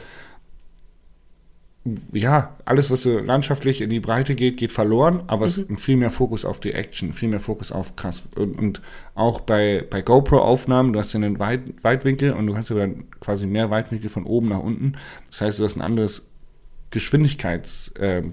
[2.12, 5.47] ja, alles, was so landschaftlich in die Breite geht, geht verloren, aber mhm.
[5.47, 8.23] es ist viel mehr Fokus auf die Action, viel mehr Fokus auf krass.
[8.36, 8.82] Und, und
[9.15, 13.06] auch bei, bei GoPro-Aufnahmen, du hast ja einen Weit, Weitwinkel und du hast ja dann
[13.19, 14.93] quasi mehr Weitwinkel von oben nach unten.
[15.30, 16.23] Das heißt, du hast ein anderes
[16.91, 18.23] Geschwindigkeits äh,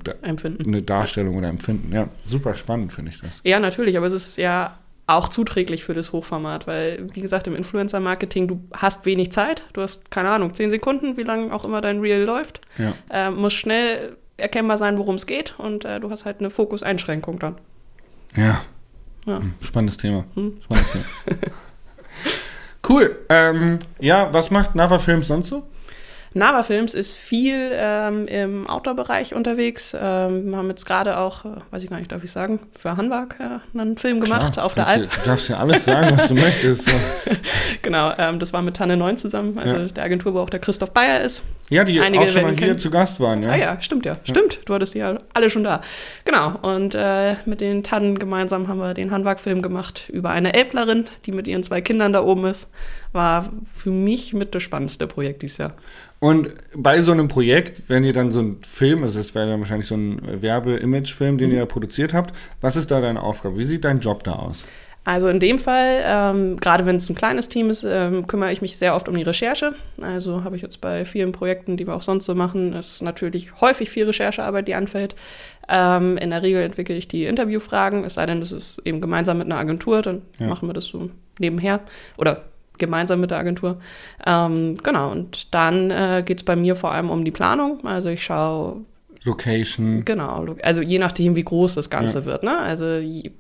[0.65, 1.93] eine Darstellung oder Empfinden.
[1.93, 3.41] Ja, super spannend finde ich das.
[3.45, 7.55] Ja, natürlich, aber es ist ja auch zuträglich für das Hochformat, weil, wie gesagt, im
[7.55, 11.81] Influencer-Marketing, du hast wenig Zeit, du hast, keine Ahnung, zehn Sekunden, wie lange auch immer
[11.81, 12.95] dein Reel läuft, ja.
[13.11, 17.39] äh, muss schnell erkennbar sein, worum es geht und äh, du hast halt eine Fokuseinschränkung
[17.39, 17.57] dann.
[18.35, 18.63] Ja.
[19.27, 19.39] ja.
[19.39, 20.25] Hm, spannendes Thema.
[20.35, 20.59] Hm.
[20.63, 21.05] Spannendes Thema.
[22.89, 23.17] cool.
[23.29, 25.67] Ähm, ja, was macht Nava Films sonst so?
[26.37, 29.97] Nava Films ist viel ähm, im Outdoor-Bereich unterwegs.
[29.99, 32.99] Ähm, wir haben jetzt gerade auch, äh, weiß ich gar nicht, darf ich sagen, für
[32.99, 35.11] Hanwag äh, einen Film gemacht Klar, auf der Alp.
[35.11, 36.91] Du darfst ja alles sagen, was du möchtest.
[37.81, 39.85] Genau, ähm, das war mit Tanne 9 zusammen, also ja.
[39.87, 41.43] der Agentur, wo auch der Christoph Bayer ist.
[41.69, 43.51] Ja, die Einige auch schon mal hier zu Gast waren, ja.
[43.51, 44.13] Ah ja, stimmt ja.
[44.13, 44.21] ja.
[44.23, 45.81] Stimmt, du hattest ja alle schon da.
[46.25, 51.07] Genau, und äh, mit den Tannen gemeinsam haben wir den Hanwag-Film gemacht über eine Elblerin,
[51.27, 52.71] die mit ihren zwei Kindern da oben ist.
[53.13, 55.73] War für mich mit das spannendste Projekt dieses Jahr.
[56.21, 59.61] Und bei so einem Projekt, wenn ihr dann so einen Film, also es wäre dann
[59.61, 61.57] wahrscheinlich so ein Werbe-Image-Film, den mhm.
[61.57, 63.59] ihr produziert habt, was ist da deine Aufgabe?
[63.59, 64.65] Wie sieht dein Job da aus?
[65.07, 68.61] Also in dem Fall, ähm, gerade wenn es ein kleines Team ist, ähm, kümmere ich
[68.61, 69.73] mich sehr oft um die Recherche.
[70.03, 73.61] Also habe ich jetzt bei vielen Projekten, die wir auch sonst so machen, ist natürlich
[73.61, 75.15] häufig viel Recherchearbeit, die anfällt.
[75.69, 79.39] Ähm, in der Regel entwickle ich die Interviewfragen, es sei denn, das ist eben gemeinsam
[79.39, 80.49] mit einer Agentur, dann ja.
[80.49, 81.81] machen wir das so nebenher
[82.17, 82.43] oder
[82.77, 83.81] gemeinsam mit der Agentur.
[84.27, 87.87] Ähm, genau, und dann äh, geht es bei mir vor allem um die Planung.
[87.87, 88.79] Also ich schaue.
[89.23, 90.05] Location.
[90.05, 92.25] Genau, also je nachdem, wie groß das Ganze ja.
[92.25, 92.43] wird.
[92.43, 92.59] Ne?
[92.59, 93.31] Also je,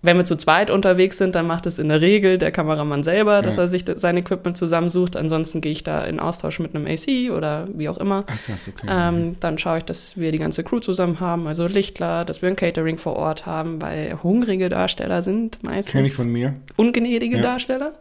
[0.00, 3.42] wenn wir zu zweit unterwegs sind, dann macht es in der Regel der Kameramann selber,
[3.42, 3.64] dass ja.
[3.64, 5.16] er sich sein Equipment zusammensucht.
[5.16, 8.24] Ansonsten gehe ich da in Austausch mit einem AC oder wie auch immer.
[8.26, 8.86] Ach, krass, okay.
[8.88, 12.48] ähm, dann schaue ich, dass wir die ganze Crew zusammen haben, also Lichtler, dass wir
[12.48, 15.92] ein Catering vor Ort haben, weil hungrige Darsteller sind meistens.
[15.92, 16.54] Kenne ich von mir.
[16.76, 17.42] Ungnädige ja.
[17.42, 17.92] Darsteller.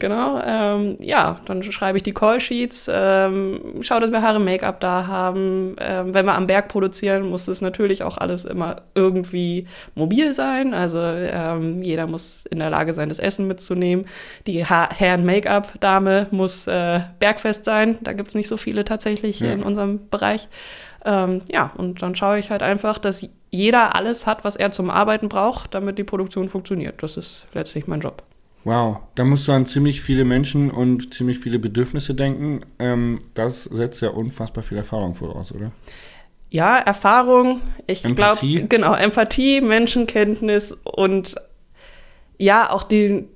[0.00, 0.40] Genau.
[0.44, 5.76] Ähm, ja, dann schreibe ich die Callsheets, ähm, schaue, dass wir Haare Make-up da haben.
[5.78, 10.72] Ähm, wenn wir am Berg produzieren, muss es natürlich auch alles immer irgendwie mobil sein.
[10.74, 10.98] Also
[11.40, 14.06] ähm, jeder muss in der Lage sein, das Essen mitzunehmen.
[14.46, 17.98] Die ha Herren Make-up-Dame muss äh, bergfest sein.
[18.02, 19.52] Da gibt es nicht so viele tatsächlich ja.
[19.52, 20.48] in unserem Bereich.
[21.04, 24.90] Ähm, ja, und dann schaue ich halt einfach, dass jeder alles hat, was er zum
[24.90, 27.02] Arbeiten braucht, damit die Produktion funktioniert.
[27.02, 28.22] Das ist letztlich mein Job.
[28.64, 32.60] Wow, da musst du an ziemlich viele Menschen und ziemlich viele Bedürfnisse denken.
[32.78, 35.72] Ähm, das setzt ja unfassbar viel Erfahrung voraus, oder?
[36.50, 41.36] Ja, Erfahrung, ich glaube, genau, Empathie, Menschenkenntnis und
[42.38, 43.28] ja, auch die,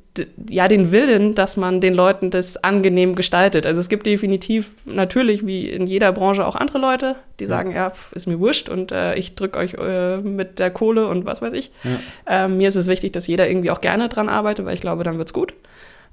[0.49, 3.67] ja, den Willen, dass man den Leuten das angenehm gestaltet.
[3.67, 7.91] Also es gibt definitiv natürlich wie in jeder Branche auch andere Leute, die sagen, ja,
[7.91, 11.43] pf, ist mir wurscht und äh, ich drücke euch äh, mit der Kohle und was
[11.43, 11.71] weiß ich.
[11.85, 12.45] Ja.
[12.45, 15.05] Ähm, mir ist es wichtig, dass jeder irgendwie auch gerne dran arbeitet, weil ich glaube,
[15.05, 15.55] dann wird's gut.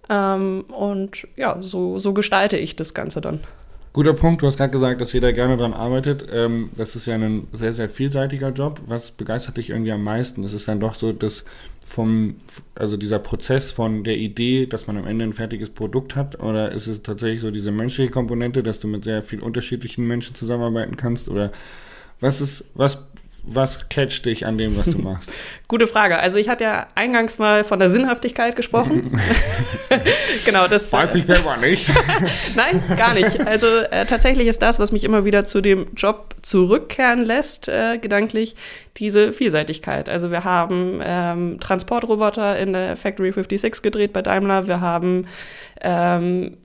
[0.09, 3.39] Ähm, und ja, so, so gestalte ich das Ganze dann.
[3.93, 6.25] Guter Punkt, du hast gerade gesagt, dass jeder gerne daran arbeitet.
[6.31, 8.79] Ähm, das ist ja ein sehr, sehr vielseitiger Job.
[8.87, 10.45] Was begeistert dich irgendwie am meisten?
[10.45, 11.43] Ist es dann doch so, dass
[11.85, 12.35] vom,
[12.73, 16.39] also dieser Prozess von der Idee, dass man am Ende ein fertiges Produkt hat?
[16.39, 20.35] Oder ist es tatsächlich so diese menschliche Komponente, dass du mit sehr vielen unterschiedlichen Menschen
[20.35, 21.27] zusammenarbeiten kannst?
[21.27, 21.51] Oder
[22.21, 23.03] was ist, was
[23.43, 25.31] was catcht dich an dem, was du machst?
[25.67, 26.19] Gute Frage.
[26.19, 29.19] Also ich hatte ja eingangs mal von der Sinnhaftigkeit gesprochen.
[30.45, 30.93] genau, das.
[30.93, 31.87] Weiß ich selber nicht.
[32.55, 33.47] Nein, gar nicht.
[33.47, 37.97] Also äh, tatsächlich ist das, was mich immer wieder zu dem Job zurückkehren lässt, äh,
[37.97, 38.55] gedanklich,
[38.97, 40.07] diese Vielseitigkeit.
[40.07, 44.67] Also wir haben ähm, Transportroboter in der Factory 56 gedreht bei Daimler.
[44.67, 45.27] Wir haben
[45.81, 46.57] ähm,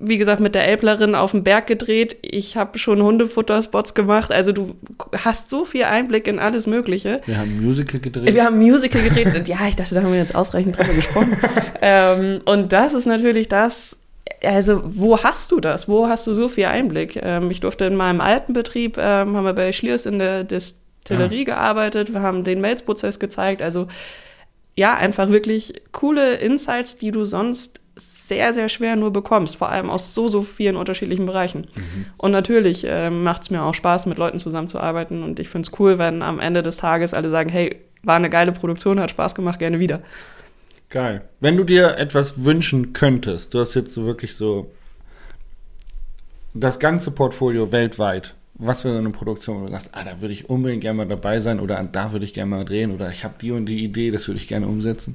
[0.00, 2.16] wie gesagt, mit der Elblerin auf dem Berg gedreht.
[2.22, 4.32] Ich habe schon Hundefutterspots gemacht.
[4.32, 4.74] Also du
[5.12, 7.20] hast so viel Einblick in alles Mögliche.
[7.26, 8.34] Wir haben Musical gedreht.
[8.34, 9.46] Wir haben Musical gedreht.
[9.46, 11.36] ja, ich dachte, da haben wir jetzt ausreichend drüber gesprochen.
[11.82, 13.98] ähm, und das ist natürlich das,
[14.42, 15.86] also wo hast du das?
[15.86, 17.20] Wo hast du so viel Einblick?
[17.22, 21.40] Ähm, ich durfte in meinem alten Betrieb, ähm, haben wir bei Schliers in der Distillerie
[21.40, 21.44] ja.
[21.44, 23.60] gearbeitet, wir haben den Melzprozess gezeigt.
[23.60, 23.86] Also
[24.76, 29.90] ja, einfach wirklich coole Insights, die du sonst sehr, sehr schwer nur bekommst, vor allem
[29.90, 31.66] aus so, so vielen unterschiedlichen Bereichen.
[31.74, 32.06] Mhm.
[32.16, 35.78] Und natürlich äh, macht es mir auch Spaß, mit Leuten zusammenzuarbeiten und ich finde es
[35.78, 39.34] cool, wenn am Ende des Tages alle sagen, hey, war eine geile Produktion, hat Spaß
[39.34, 40.00] gemacht, gerne wieder.
[40.88, 41.22] Geil.
[41.38, 44.70] Wenn du dir etwas wünschen könntest, du hast jetzt so wirklich so
[46.54, 50.50] das ganze Portfolio weltweit, was so eine Produktion, wo du sagst, ah, da würde ich
[50.50, 53.34] unbedingt gerne mal dabei sein oder da würde ich gerne mal drehen oder ich habe
[53.40, 55.14] die und die Idee, das würde ich gerne umsetzen?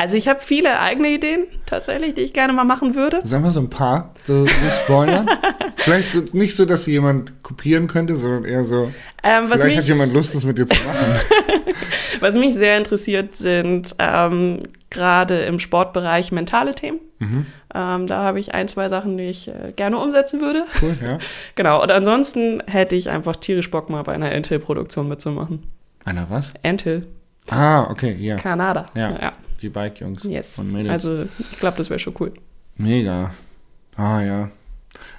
[0.00, 3.20] Also ich habe viele eigene Ideen tatsächlich, die ich gerne mal machen würde.
[3.22, 5.26] Sagen wir so ein paar, so, so Spoiler.
[5.76, 8.90] vielleicht so, nicht so, dass jemand kopieren könnte, sondern eher so,
[9.22, 11.20] ähm, vielleicht mich, hat jemand Lust, das mit dir zu machen.
[12.20, 17.00] was mich sehr interessiert, sind ähm, gerade im Sportbereich mentale Themen.
[17.18, 17.46] Mhm.
[17.74, 20.64] Ähm, da habe ich ein, zwei Sachen, die ich äh, gerne umsetzen würde.
[20.80, 21.18] Cool, ja.
[21.56, 25.64] genau, und ansonsten hätte ich einfach tierisch Bock, mal bei einer Entil-Produktion mitzumachen.
[26.06, 26.54] Einer was?
[26.62, 27.06] Entil.
[27.50, 28.36] Ah, okay, ja.
[28.36, 28.86] Kanada.
[28.94, 29.10] Ja.
[29.20, 29.32] ja
[29.62, 30.58] die Bike-Jungs yes.
[30.58, 30.90] und Mädels.
[30.90, 32.32] Also ich glaube, das wäre schon cool.
[32.76, 33.32] Mega.
[33.96, 34.50] Ah ja.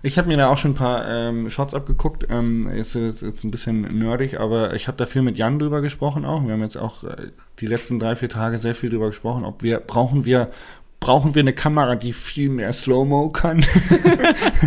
[0.04, 2.28] Ich habe mir da auch schon ein paar ähm, Shots abgeguckt.
[2.30, 5.82] Ähm, ist jetzt, jetzt ein bisschen nerdig, aber ich habe da viel mit Jan drüber
[5.82, 6.44] gesprochen auch.
[6.44, 7.28] Wir haben jetzt auch äh,
[7.60, 10.52] die letzten drei, vier Tage sehr viel drüber gesprochen, ob wir brauchen wir
[11.00, 13.60] brauchen wir eine Kamera, die viel mehr Slow-Mo kann.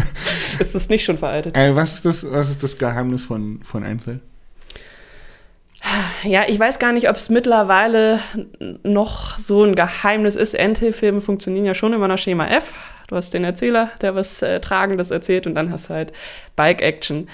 [0.61, 1.57] ist das nicht schon veraltet?
[1.57, 4.21] Äh, was ist das, was ist das Geheimnis von, von Einzel?
[6.25, 8.21] Ja, ich weiß gar nicht, ob es mittlerweile
[8.83, 10.55] noch so ein Geheimnis ist.
[10.55, 12.75] Endhilfilme funktionieren ja schon immer nach Schema F.
[13.09, 16.13] Du hast den Erzähler, der was äh, Tragendes erzählt und dann hast du halt
[16.57, 17.29] Bike-Action.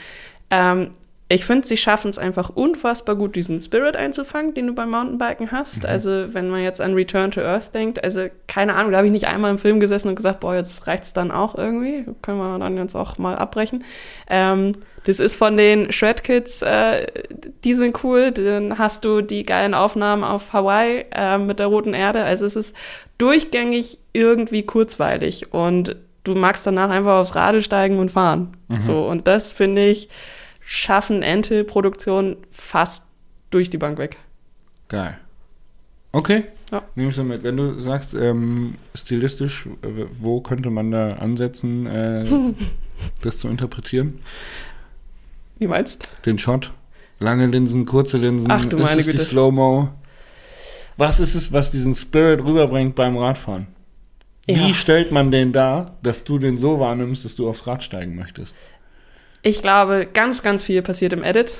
[0.51, 0.91] Ähm,
[1.33, 5.53] ich finde, sie schaffen es einfach unfassbar gut, diesen Spirit einzufangen, den du beim Mountainbiken
[5.53, 5.85] hast.
[5.85, 5.89] Mhm.
[5.89, 9.13] Also, wenn man jetzt an Return to Earth denkt, also keine Ahnung, da habe ich
[9.13, 12.05] nicht einmal im Film gesessen und gesagt, boah, jetzt reicht es dann auch irgendwie.
[12.21, 13.85] Können wir dann jetzt auch mal abbrechen.
[14.29, 14.73] Ähm,
[15.05, 17.07] das ist von den Shred Kids, äh,
[17.65, 18.33] die sind cool.
[18.33, 22.25] Dann hast du die geilen Aufnahmen auf Hawaii äh, mit der roten Erde.
[22.25, 22.77] Also, es ist
[23.19, 28.57] durchgängig irgendwie kurzweilig und du magst danach einfach aufs Radl steigen und fahren.
[28.69, 28.81] Mhm.
[28.81, 30.09] So, und das finde ich
[30.61, 33.09] schaffen Ente-Produktionen fast
[33.51, 34.19] durch die Bank weg.
[34.89, 35.19] Geil.
[36.13, 36.45] Okay.
[36.71, 36.83] Ja.
[36.95, 37.43] Nehme ich so mit.
[37.43, 42.25] Wenn du sagst, ähm, stilistisch, äh, wo könnte man da ansetzen, äh,
[43.23, 44.21] das zu interpretieren?
[45.59, 46.73] Wie meinst Den Shot.
[47.21, 48.51] Lange Linsen, kurze Linsen.
[48.51, 49.19] Ach du meine ist Güte.
[49.19, 49.91] die Slow-Mo.
[50.97, 53.67] Was ist es, was diesen Spirit rüberbringt beim Radfahren?
[54.47, 54.75] Wie ja.
[54.75, 58.57] stellt man den da, dass du den so wahrnimmst, dass du aufs Rad steigen möchtest?
[59.43, 61.55] Ich glaube, ganz, ganz viel passiert im Edit.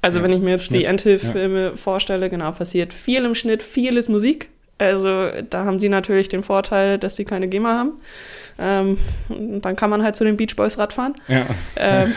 [0.00, 0.82] Also ja, wenn ich mir jetzt Schnitt.
[0.82, 1.76] die Endhilf-Filme ja.
[1.76, 4.50] vorstelle, genau, passiert viel im Schnitt, viel ist Musik.
[4.78, 7.92] Also da haben sie natürlich den Vorteil, dass sie keine GEMA haben.
[8.58, 8.98] Ähm,
[9.62, 11.14] dann kann man halt zu den Beach Boys Radfahren.
[11.28, 11.46] Ja.
[11.76, 12.12] Ähm,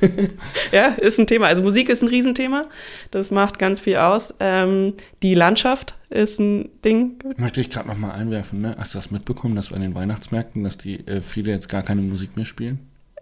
[0.72, 1.46] ja, ist ein Thema.
[1.46, 2.64] Also Musik ist ein Riesenthema.
[3.10, 4.34] Das macht ganz viel aus.
[4.40, 7.18] Ähm, die Landschaft ist ein Ding.
[7.36, 8.60] Möchte ich gerade noch mal einwerfen.
[8.60, 8.74] Ne?
[8.78, 12.02] Hast du das mitbekommen, dass bei den Weihnachtsmärkten, dass die äh, viele jetzt gar keine
[12.02, 12.80] Musik mehr spielen?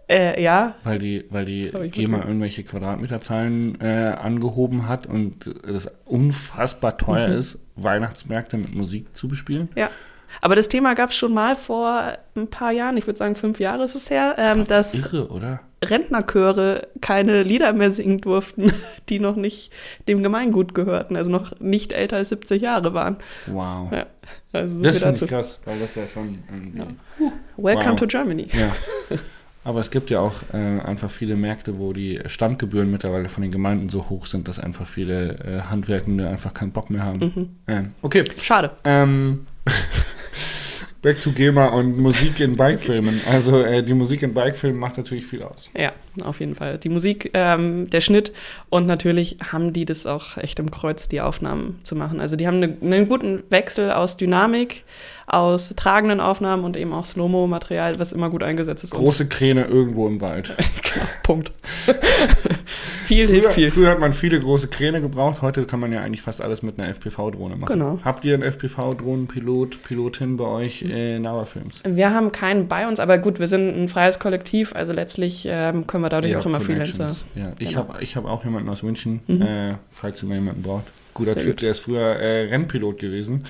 [0.09, 0.75] Äh, ja.
[0.83, 7.35] Weil die, weil die GEMA irgendwelche Quadratmeterzahlen äh, angehoben hat und es unfassbar teuer mhm.
[7.35, 9.69] ist, Weihnachtsmärkte mit Musik zu bespielen.
[9.75, 9.91] Ja.
[10.41, 13.59] Aber das Thema gab es schon mal vor ein paar Jahren, ich würde sagen fünf
[13.59, 15.61] Jahre ist es her, ähm, das dass irre, oder?
[15.83, 18.73] Rentnerchöre keine Lieder mehr singen durften,
[19.09, 19.71] die noch nicht
[20.07, 23.17] dem Gemeingut gehörten, also noch nicht älter als 70 Jahre waren.
[23.47, 23.91] Wow.
[23.91, 24.05] Ja,
[24.51, 26.39] also das finde ich krass, weil das ja schon
[26.75, 26.85] ja.
[27.57, 27.99] Welcome wow.
[27.99, 28.47] to Germany.
[28.51, 28.71] Ja.
[29.63, 33.51] Aber es gibt ja auch äh, einfach viele Märkte, wo die Standgebühren mittlerweile von den
[33.51, 37.19] Gemeinden so hoch sind, dass einfach viele äh, Handwerkende einfach keinen Bock mehr haben.
[37.19, 37.49] Mhm.
[37.67, 38.23] Ähm, okay.
[38.41, 38.71] Schade.
[38.83, 39.45] Ähm,
[41.01, 43.21] Back to GEMA und Musik in Bikefilmen.
[43.25, 45.69] Also äh, die Musik in Bikefilmen macht natürlich viel aus.
[45.77, 45.91] Ja,
[46.23, 46.77] auf jeden Fall.
[46.77, 48.33] Die Musik, ähm, der Schnitt
[48.69, 52.19] und natürlich haben die das auch echt im Kreuz, die Aufnahmen zu machen.
[52.19, 54.83] Also die haben eine, einen guten Wechsel aus Dynamik,
[55.25, 58.91] aus tragenden Aufnahmen und eben auch Slow-Mo-Material, was immer gut eingesetzt ist.
[58.91, 60.53] Große Kräne irgendwo im Wald.
[60.57, 61.51] genau, Punkt.
[63.09, 63.71] viel früher, hilft viel.
[63.71, 66.79] Früher hat man viele große Kräne gebraucht, heute kann man ja eigentlich fast alles mit
[66.79, 67.73] einer FPV-Drohne machen.
[67.73, 67.99] Genau.
[68.03, 71.81] Habt ihr einen FPV-Drohnenpilot, Pilotin bei euch in Nauerfilms?
[71.85, 75.87] Wir haben keinen bei uns, aber gut, wir sind ein freies Kollektiv, also letztlich ähm,
[75.87, 77.15] können wir dadurch ja, auch immer Freelancer.
[77.35, 77.89] Ja, ich genau.
[77.89, 79.41] habe ich hab auch jemanden aus München, mhm.
[79.41, 80.85] äh, falls ihr mal jemanden braucht
[81.19, 81.63] guter Sehr Typ, gut.
[81.63, 83.43] der ist früher äh, Rennpilot gewesen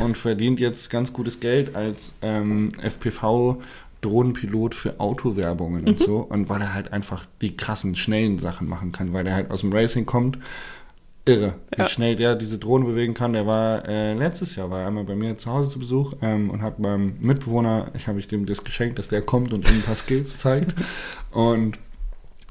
[0.00, 3.62] und verdient jetzt ganz gutes Geld als ähm, FPV
[4.02, 5.88] Drohnenpilot für Autowerbungen Mhm.
[5.88, 6.16] und so.
[6.18, 9.60] Und weil er halt einfach die krassen, schnellen Sachen machen kann, weil er halt aus
[9.62, 10.38] dem Racing kommt.
[11.28, 11.88] Irre, wie Ja.
[11.88, 13.32] schnell der diese Drohne bewegen kann.
[13.32, 16.50] Der war äh, letztes Jahr war er einmal bei mir zu Hause zu Besuch ähm,
[16.50, 19.78] und hat beim Mitbewohner, ich habe ich dem das geschenkt, dass der kommt und ihm
[19.78, 20.72] ein paar Skills zeigt.
[21.32, 21.78] Und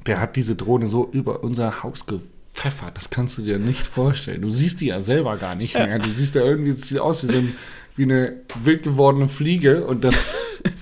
[0.05, 2.97] der hat diese Drohne so über unser Haus gepfeffert.
[2.97, 4.41] Das kannst du dir nicht vorstellen.
[4.41, 5.97] Du siehst die ja selber gar nicht mehr.
[5.97, 7.55] Du siehst ja irgendwie, es sieht aus wie, so ein,
[7.95, 10.13] wie eine wild gewordene Fliege und das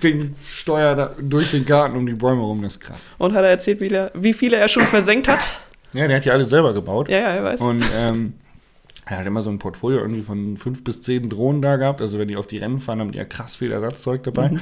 [0.04, 2.62] Ding steuert da durch den Garten um die Bäume rum.
[2.62, 3.12] Das ist krass.
[3.18, 5.42] Und hat er erzählt, wie, er, wie viele er schon versenkt hat?
[5.94, 7.10] Ja, der hat ja alles selber gebaut.
[7.10, 7.62] Ja, ja, er weiß.
[7.62, 8.34] Und ähm,
[9.06, 12.02] er hat immer so ein Portfolio irgendwie von fünf bis zehn Drohnen da gehabt.
[12.02, 14.50] Also wenn die auf die Rennen fahren, haben die ja krass viel Ersatzzeug dabei.
[14.50, 14.60] Mhm.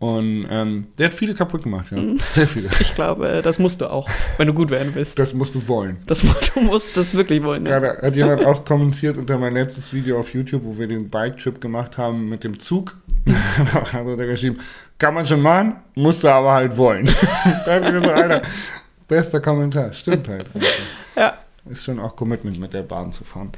[0.00, 1.98] Und ähm, der hat viele kaputt gemacht, ja.
[2.32, 2.70] Sehr viele.
[2.80, 4.08] Ich glaube, das musst du auch,
[4.38, 5.18] wenn du gut werden willst.
[5.18, 5.98] Das musst du wollen.
[6.06, 6.22] Das,
[6.54, 7.64] du musst das wirklich wollen.
[7.64, 7.68] Ne?
[7.68, 11.60] Gerade hat jemand auch kommentiert unter mein letztes Video auf YouTube, wo wir den Bike-Trip
[11.60, 12.96] gemacht haben mit dem Zug.
[13.26, 13.34] da
[13.92, 14.58] hat er geschrieben,
[14.98, 17.04] kann man schon machen, musst du aber halt wollen.
[17.66, 18.40] da hab ich so, Alter,
[19.06, 19.92] bester Kommentar.
[19.92, 20.46] Stimmt halt.
[21.14, 21.34] Ja,
[21.68, 23.52] Ist schon auch Commitment, mit der Bahn zu fahren.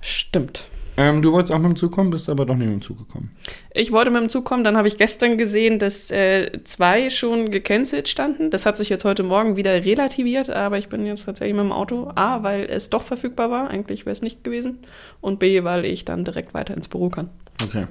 [0.00, 0.66] stimmt.
[0.96, 2.98] Ähm, du wolltest auch mit dem Zug kommen, bist aber doch nicht mit dem Zug
[2.98, 3.30] gekommen.
[3.72, 7.50] Ich wollte mit dem Zug kommen, dann habe ich gestern gesehen, dass äh, zwei schon
[7.50, 8.50] gecancelt standen.
[8.50, 11.72] Das hat sich jetzt heute Morgen wieder relativiert, aber ich bin jetzt tatsächlich mit dem
[11.72, 12.12] Auto.
[12.14, 14.78] A, weil es doch verfügbar war, eigentlich wäre es nicht gewesen.
[15.20, 17.28] Und B, weil ich dann direkt weiter ins Büro kann.
[17.62, 17.86] Okay,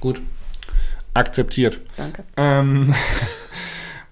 [0.00, 0.20] gut.
[1.14, 1.80] Akzeptiert.
[1.96, 2.24] Danke.
[2.36, 2.94] Ähm,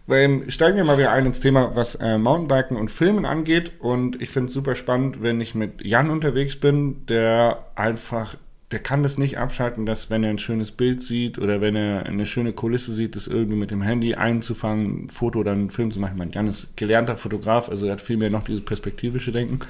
[0.08, 3.72] ähm, steigen wir mal wieder ein ins Thema, was äh, Mountainbiken und Filmen angeht.
[3.80, 8.36] Und ich finde es super spannend, wenn ich mit Jan unterwegs bin, der einfach,
[8.70, 12.06] der kann das nicht abschalten, dass wenn er ein schönes Bild sieht oder wenn er
[12.06, 15.90] eine schöne Kulisse sieht, das irgendwie mit dem Handy einzufangen, ein Foto oder einen Film
[15.90, 16.12] zu machen.
[16.12, 19.60] Ich meine, Jan ist gelernter Fotograf, also er hat vielmehr noch dieses perspektivische Denken.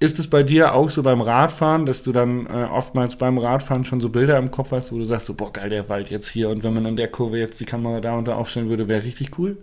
[0.00, 3.84] Ist es bei dir auch so beim Radfahren, dass du dann äh, oftmals beim Radfahren
[3.84, 6.28] schon so Bilder im Kopf hast, wo du sagst, so, boah, geil, der Wald jetzt
[6.28, 8.88] hier und wenn man an der Kurve jetzt die Kamera da und da aufstellen würde,
[8.88, 9.56] wäre richtig cool?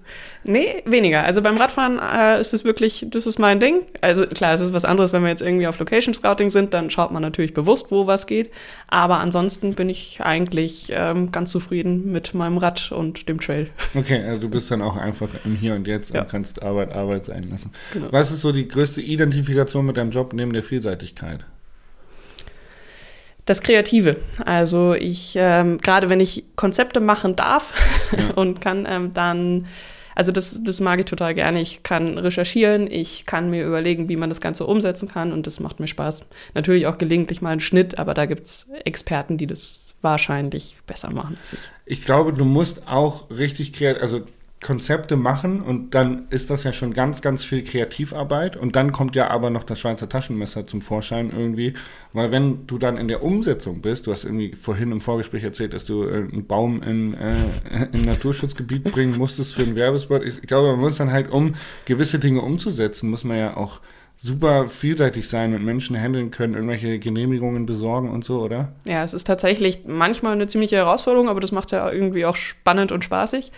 [0.46, 1.24] Nee, weniger.
[1.26, 3.82] Also beim Radfahren äh, ist es wirklich, das ist mein Ding.
[4.00, 6.90] Also klar, es ist was anderes, wenn wir jetzt irgendwie auf Location Scouting sind, dann
[6.90, 8.52] schaut man natürlich bewusst, wo was geht.
[8.88, 13.70] Aber ansonsten bin ich eigentlich ähm, ganz zufrieden mit meinem Rad und dem Trail.
[13.94, 16.22] Okay, also du bist dann auch einfach im Hier und Jetzt Ja.
[16.22, 17.72] und kannst Arbeit Arbeit sein lassen.
[17.94, 18.08] Genau.
[18.12, 21.46] Was ist so die größte Identifikation mit deinem Job neben der Vielseitigkeit?
[23.46, 24.18] Das Kreative.
[24.46, 27.74] Also ich, ähm, gerade wenn ich Konzepte machen darf
[28.18, 28.32] Ja.
[28.36, 29.68] und kann, ähm, dann,
[30.16, 31.60] also das, das mag ich total gerne.
[31.60, 35.60] Ich kann recherchieren, ich kann mir überlegen, wie man das Ganze umsetzen kann und das
[35.60, 36.22] macht mir Spaß.
[36.54, 41.38] Natürlich auch gelegentlich mal einen Schnitt, aber da gibt's Experten, die das wahrscheinlich besser machen
[41.40, 41.60] als ich.
[41.86, 44.22] Ich glaube, du musst auch richtig kreativ, also
[44.62, 49.16] Konzepte machen und dann ist das ja schon ganz, ganz viel Kreativarbeit und dann kommt
[49.16, 51.74] ja aber noch das Schweizer Taschenmesser zum Vorschein irgendwie,
[52.14, 55.74] weil wenn du dann in der Umsetzung bist, du hast irgendwie vorhin im Vorgespräch erzählt,
[55.74, 57.36] dass du äh, einen Baum in, äh,
[57.92, 60.24] in Naturschutzgebiet bringen musstest für einen Werbespot.
[60.24, 63.82] Ich glaube, man muss dann halt, um gewisse Dinge umzusetzen, muss man ja auch
[64.16, 68.74] super vielseitig sein und Menschen handeln können, irgendwelche Genehmigungen besorgen und so, oder?
[68.86, 72.92] Ja, es ist tatsächlich manchmal eine ziemliche Herausforderung, aber das macht ja irgendwie auch spannend
[72.92, 73.52] und spaßig.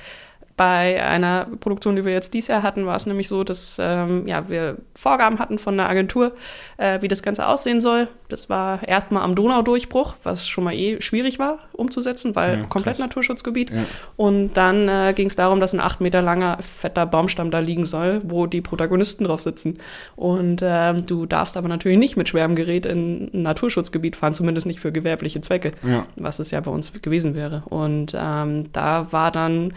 [0.56, 4.28] Bei einer Produktion, die wir jetzt dieses Jahr hatten, war es nämlich so, dass ähm,
[4.28, 6.34] ja, wir Vorgaben hatten von der Agentur,
[6.78, 8.08] äh, wie das Ganze aussehen soll.
[8.34, 12.96] Das war erstmal am Donaudurchbruch, was schon mal eh schwierig war umzusetzen, weil Ja, komplett
[12.96, 13.06] krass.
[13.08, 13.69] Naturschutzgebiet.
[13.69, 13.84] Ja.
[14.17, 17.86] Und dann äh, ging es darum, dass ein acht Meter langer, fetter Baumstamm da liegen
[17.86, 19.78] soll, wo die Protagonisten drauf sitzen.
[20.15, 24.65] Und ähm, du darfst aber natürlich nicht mit schwerem Gerät in ein Naturschutzgebiet fahren, zumindest
[24.65, 26.04] nicht für gewerbliche Zwecke Ja.
[26.15, 27.62] was es ja bei uns gewesen wäre.
[27.69, 29.74] Und ähm, da war dann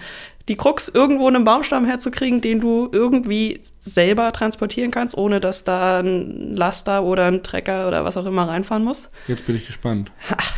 [0.48, 5.98] die Krux, irgendwo einen Baumstamm herzukriegen, den du irgendwie selber transportieren kannst, ohne dass da
[5.98, 9.10] ein Laster oder ein Trecker oder was auch immer reinfahren muss.
[9.28, 10.12] Jetzt bin ich gespannt.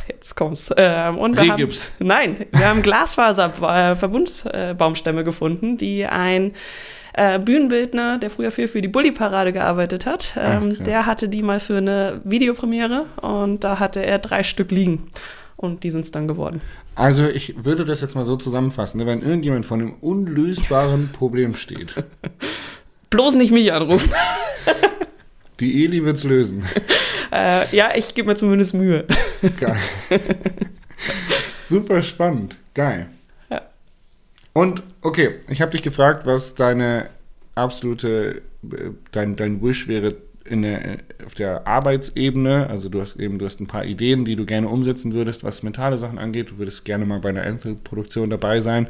[0.08, 0.70] Jetzt kommt's.
[0.76, 6.54] Ähm, und wir haben, nein, wir haben Glasfaser-Verbundbaumstämme gefunden, die ein
[7.14, 10.84] äh, Bühnenbildner, der früher viel für die Bulli-Parade gearbeitet hat, ähm, krass.
[10.84, 15.08] der hatte die mal für eine Videopremiere und da hatte er drei Stück liegen.
[15.56, 16.60] Und die sind's dann geworden.
[16.94, 19.06] Also ich würde das jetzt mal so zusammenfassen, ne?
[19.06, 21.96] wenn irgendjemand vor einem unlösbaren Problem steht,
[23.10, 24.12] Bloß nicht mich anrufen.
[25.60, 26.64] die Eli wird's lösen.
[27.32, 29.04] Äh, ja, ich gebe mir zumindest Mühe.
[29.58, 29.76] Geil.
[31.68, 32.56] Super spannend.
[32.74, 33.06] Geil.
[33.50, 33.62] Ja.
[34.52, 37.10] Und okay, ich habe dich gefragt, was deine
[37.54, 42.68] absolute, äh, dein, dein Wish wäre in der, auf der Arbeitsebene.
[42.68, 45.62] Also du hast eben, du hast ein paar Ideen, die du gerne umsetzen würdest, was
[45.62, 46.50] mentale Sachen angeht.
[46.50, 48.88] Du würdest gerne mal bei einer Einzelproduktion dabei sein.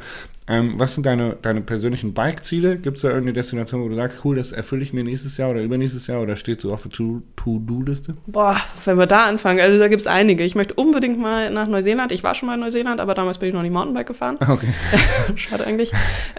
[0.49, 2.77] Ähm, was sind deine, deine persönlichen Bike-Ziele?
[2.77, 5.51] Gibt es da irgendeine Destination, wo du sagst, cool, das erfülle ich mir nächstes Jahr
[5.51, 8.17] oder übernächstes Jahr oder steht so auf der To- To-Do-Liste?
[8.25, 10.43] Boah, wenn wir da anfangen, also da gibt's einige.
[10.43, 12.11] Ich möchte unbedingt mal nach Neuseeland.
[12.11, 14.37] Ich war schon mal in Neuseeland, aber damals bin ich noch nicht Mountainbike gefahren.
[14.41, 14.67] Okay.
[15.35, 15.91] Schade eigentlich.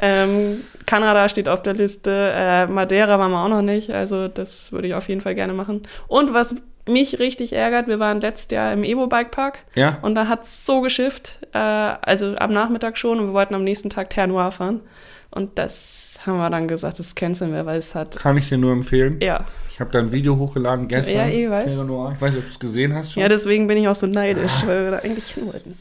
[0.03, 0.57] Ähm,
[0.87, 2.11] Kanada steht auf der Liste.
[2.35, 3.91] Äh, Madeira waren wir auch noch nicht.
[3.91, 5.83] Also das würde ich auf jeden Fall gerne machen.
[6.09, 6.57] Und was
[6.91, 9.99] mich richtig ärgert, wir waren letztes Jahr im Evo Bike Park Ja?
[10.03, 11.39] und da hat's so geschifft.
[11.53, 14.81] Äh, also am Nachmittag schon und wir wollten am nächsten Tag Terre Noir fahren.
[15.31, 18.17] Und das haben wir dann gesagt, das canceln wir, weil es hat.
[18.19, 19.19] Kann ich dir nur empfehlen.
[19.23, 21.15] Ja, Ich habe da ein Video hochgeladen gestern.
[21.15, 21.77] Ja, eh, weiß.
[21.77, 22.13] Noir.
[22.17, 23.23] Ich weiß nicht, ob du es gesehen hast schon.
[23.23, 25.79] ja, deswegen bin ich auch so neidisch, weil wir da eigentlich hin wollten.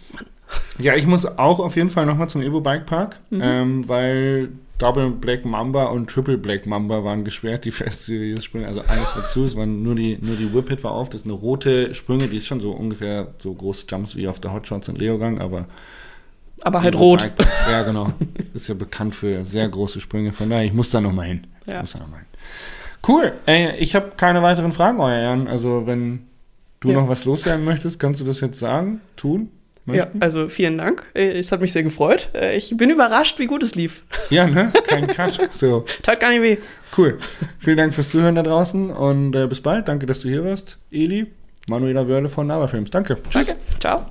[0.80, 3.41] Ja, ich muss auch auf jeden Fall nochmal zum Evo Bike Park, Mhm.
[3.43, 8.66] ähm, weil Double Black Mamba und Triple Black Mamba waren gesperrt, die Fest-Series-Sprünge.
[8.66, 11.10] Also alles war zu, es waren nur die, nur die Whippet war auf.
[11.10, 14.39] Das ist eine rote Sprünge, die ist schon so ungefähr so große Jumps wie auf
[14.39, 15.66] der Hotshots und Leogang, aber
[16.62, 17.30] Aber halt rot.
[17.36, 18.14] Bike ja, genau.
[18.54, 20.32] Ist ja bekannt für sehr große Sprünge.
[20.34, 21.47] Von daher, ich muss da nochmal hin.
[21.66, 21.82] Ich Ja.
[21.82, 22.26] muss da noch mal hin.
[23.08, 23.34] Cool.
[23.45, 25.47] Ey, ich habe keine weiteren Fragen, euer Ehren.
[25.47, 26.22] Also, wenn
[26.82, 26.95] du Ja.
[26.95, 29.50] noch was loswerden möchtest, kannst du das jetzt sagen, tun?
[29.94, 30.22] Ja, Möchten?
[30.22, 31.06] also vielen Dank.
[31.14, 32.30] Äh, Es hat mich sehr gefreut.
[32.34, 34.04] Äh, Ich bin überrascht, wie gut es lief.
[34.30, 34.72] Ja, ne?
[34.88, 35.40] Kein Cut.
[35.54, 35.86] So.
[36.02, 36.58] Tat gar nicht weh.
[36.98, 37.18] Cool.
[37.60, 39.88] Vielen Dank fürs Zuhören da draußen und äh, bis bald.
[39.88, 40.78] Danke, dass du hier warst.
[40.92, 41.28] Eli,
[41.68, 42.90] Manuela Wörle von Nava Films.
[42.92, 43.18] Danke.
[43.30, 43.48] Tschüss.
[43.48, 43.62] Danke.
[43.80, 44.06] Ciao.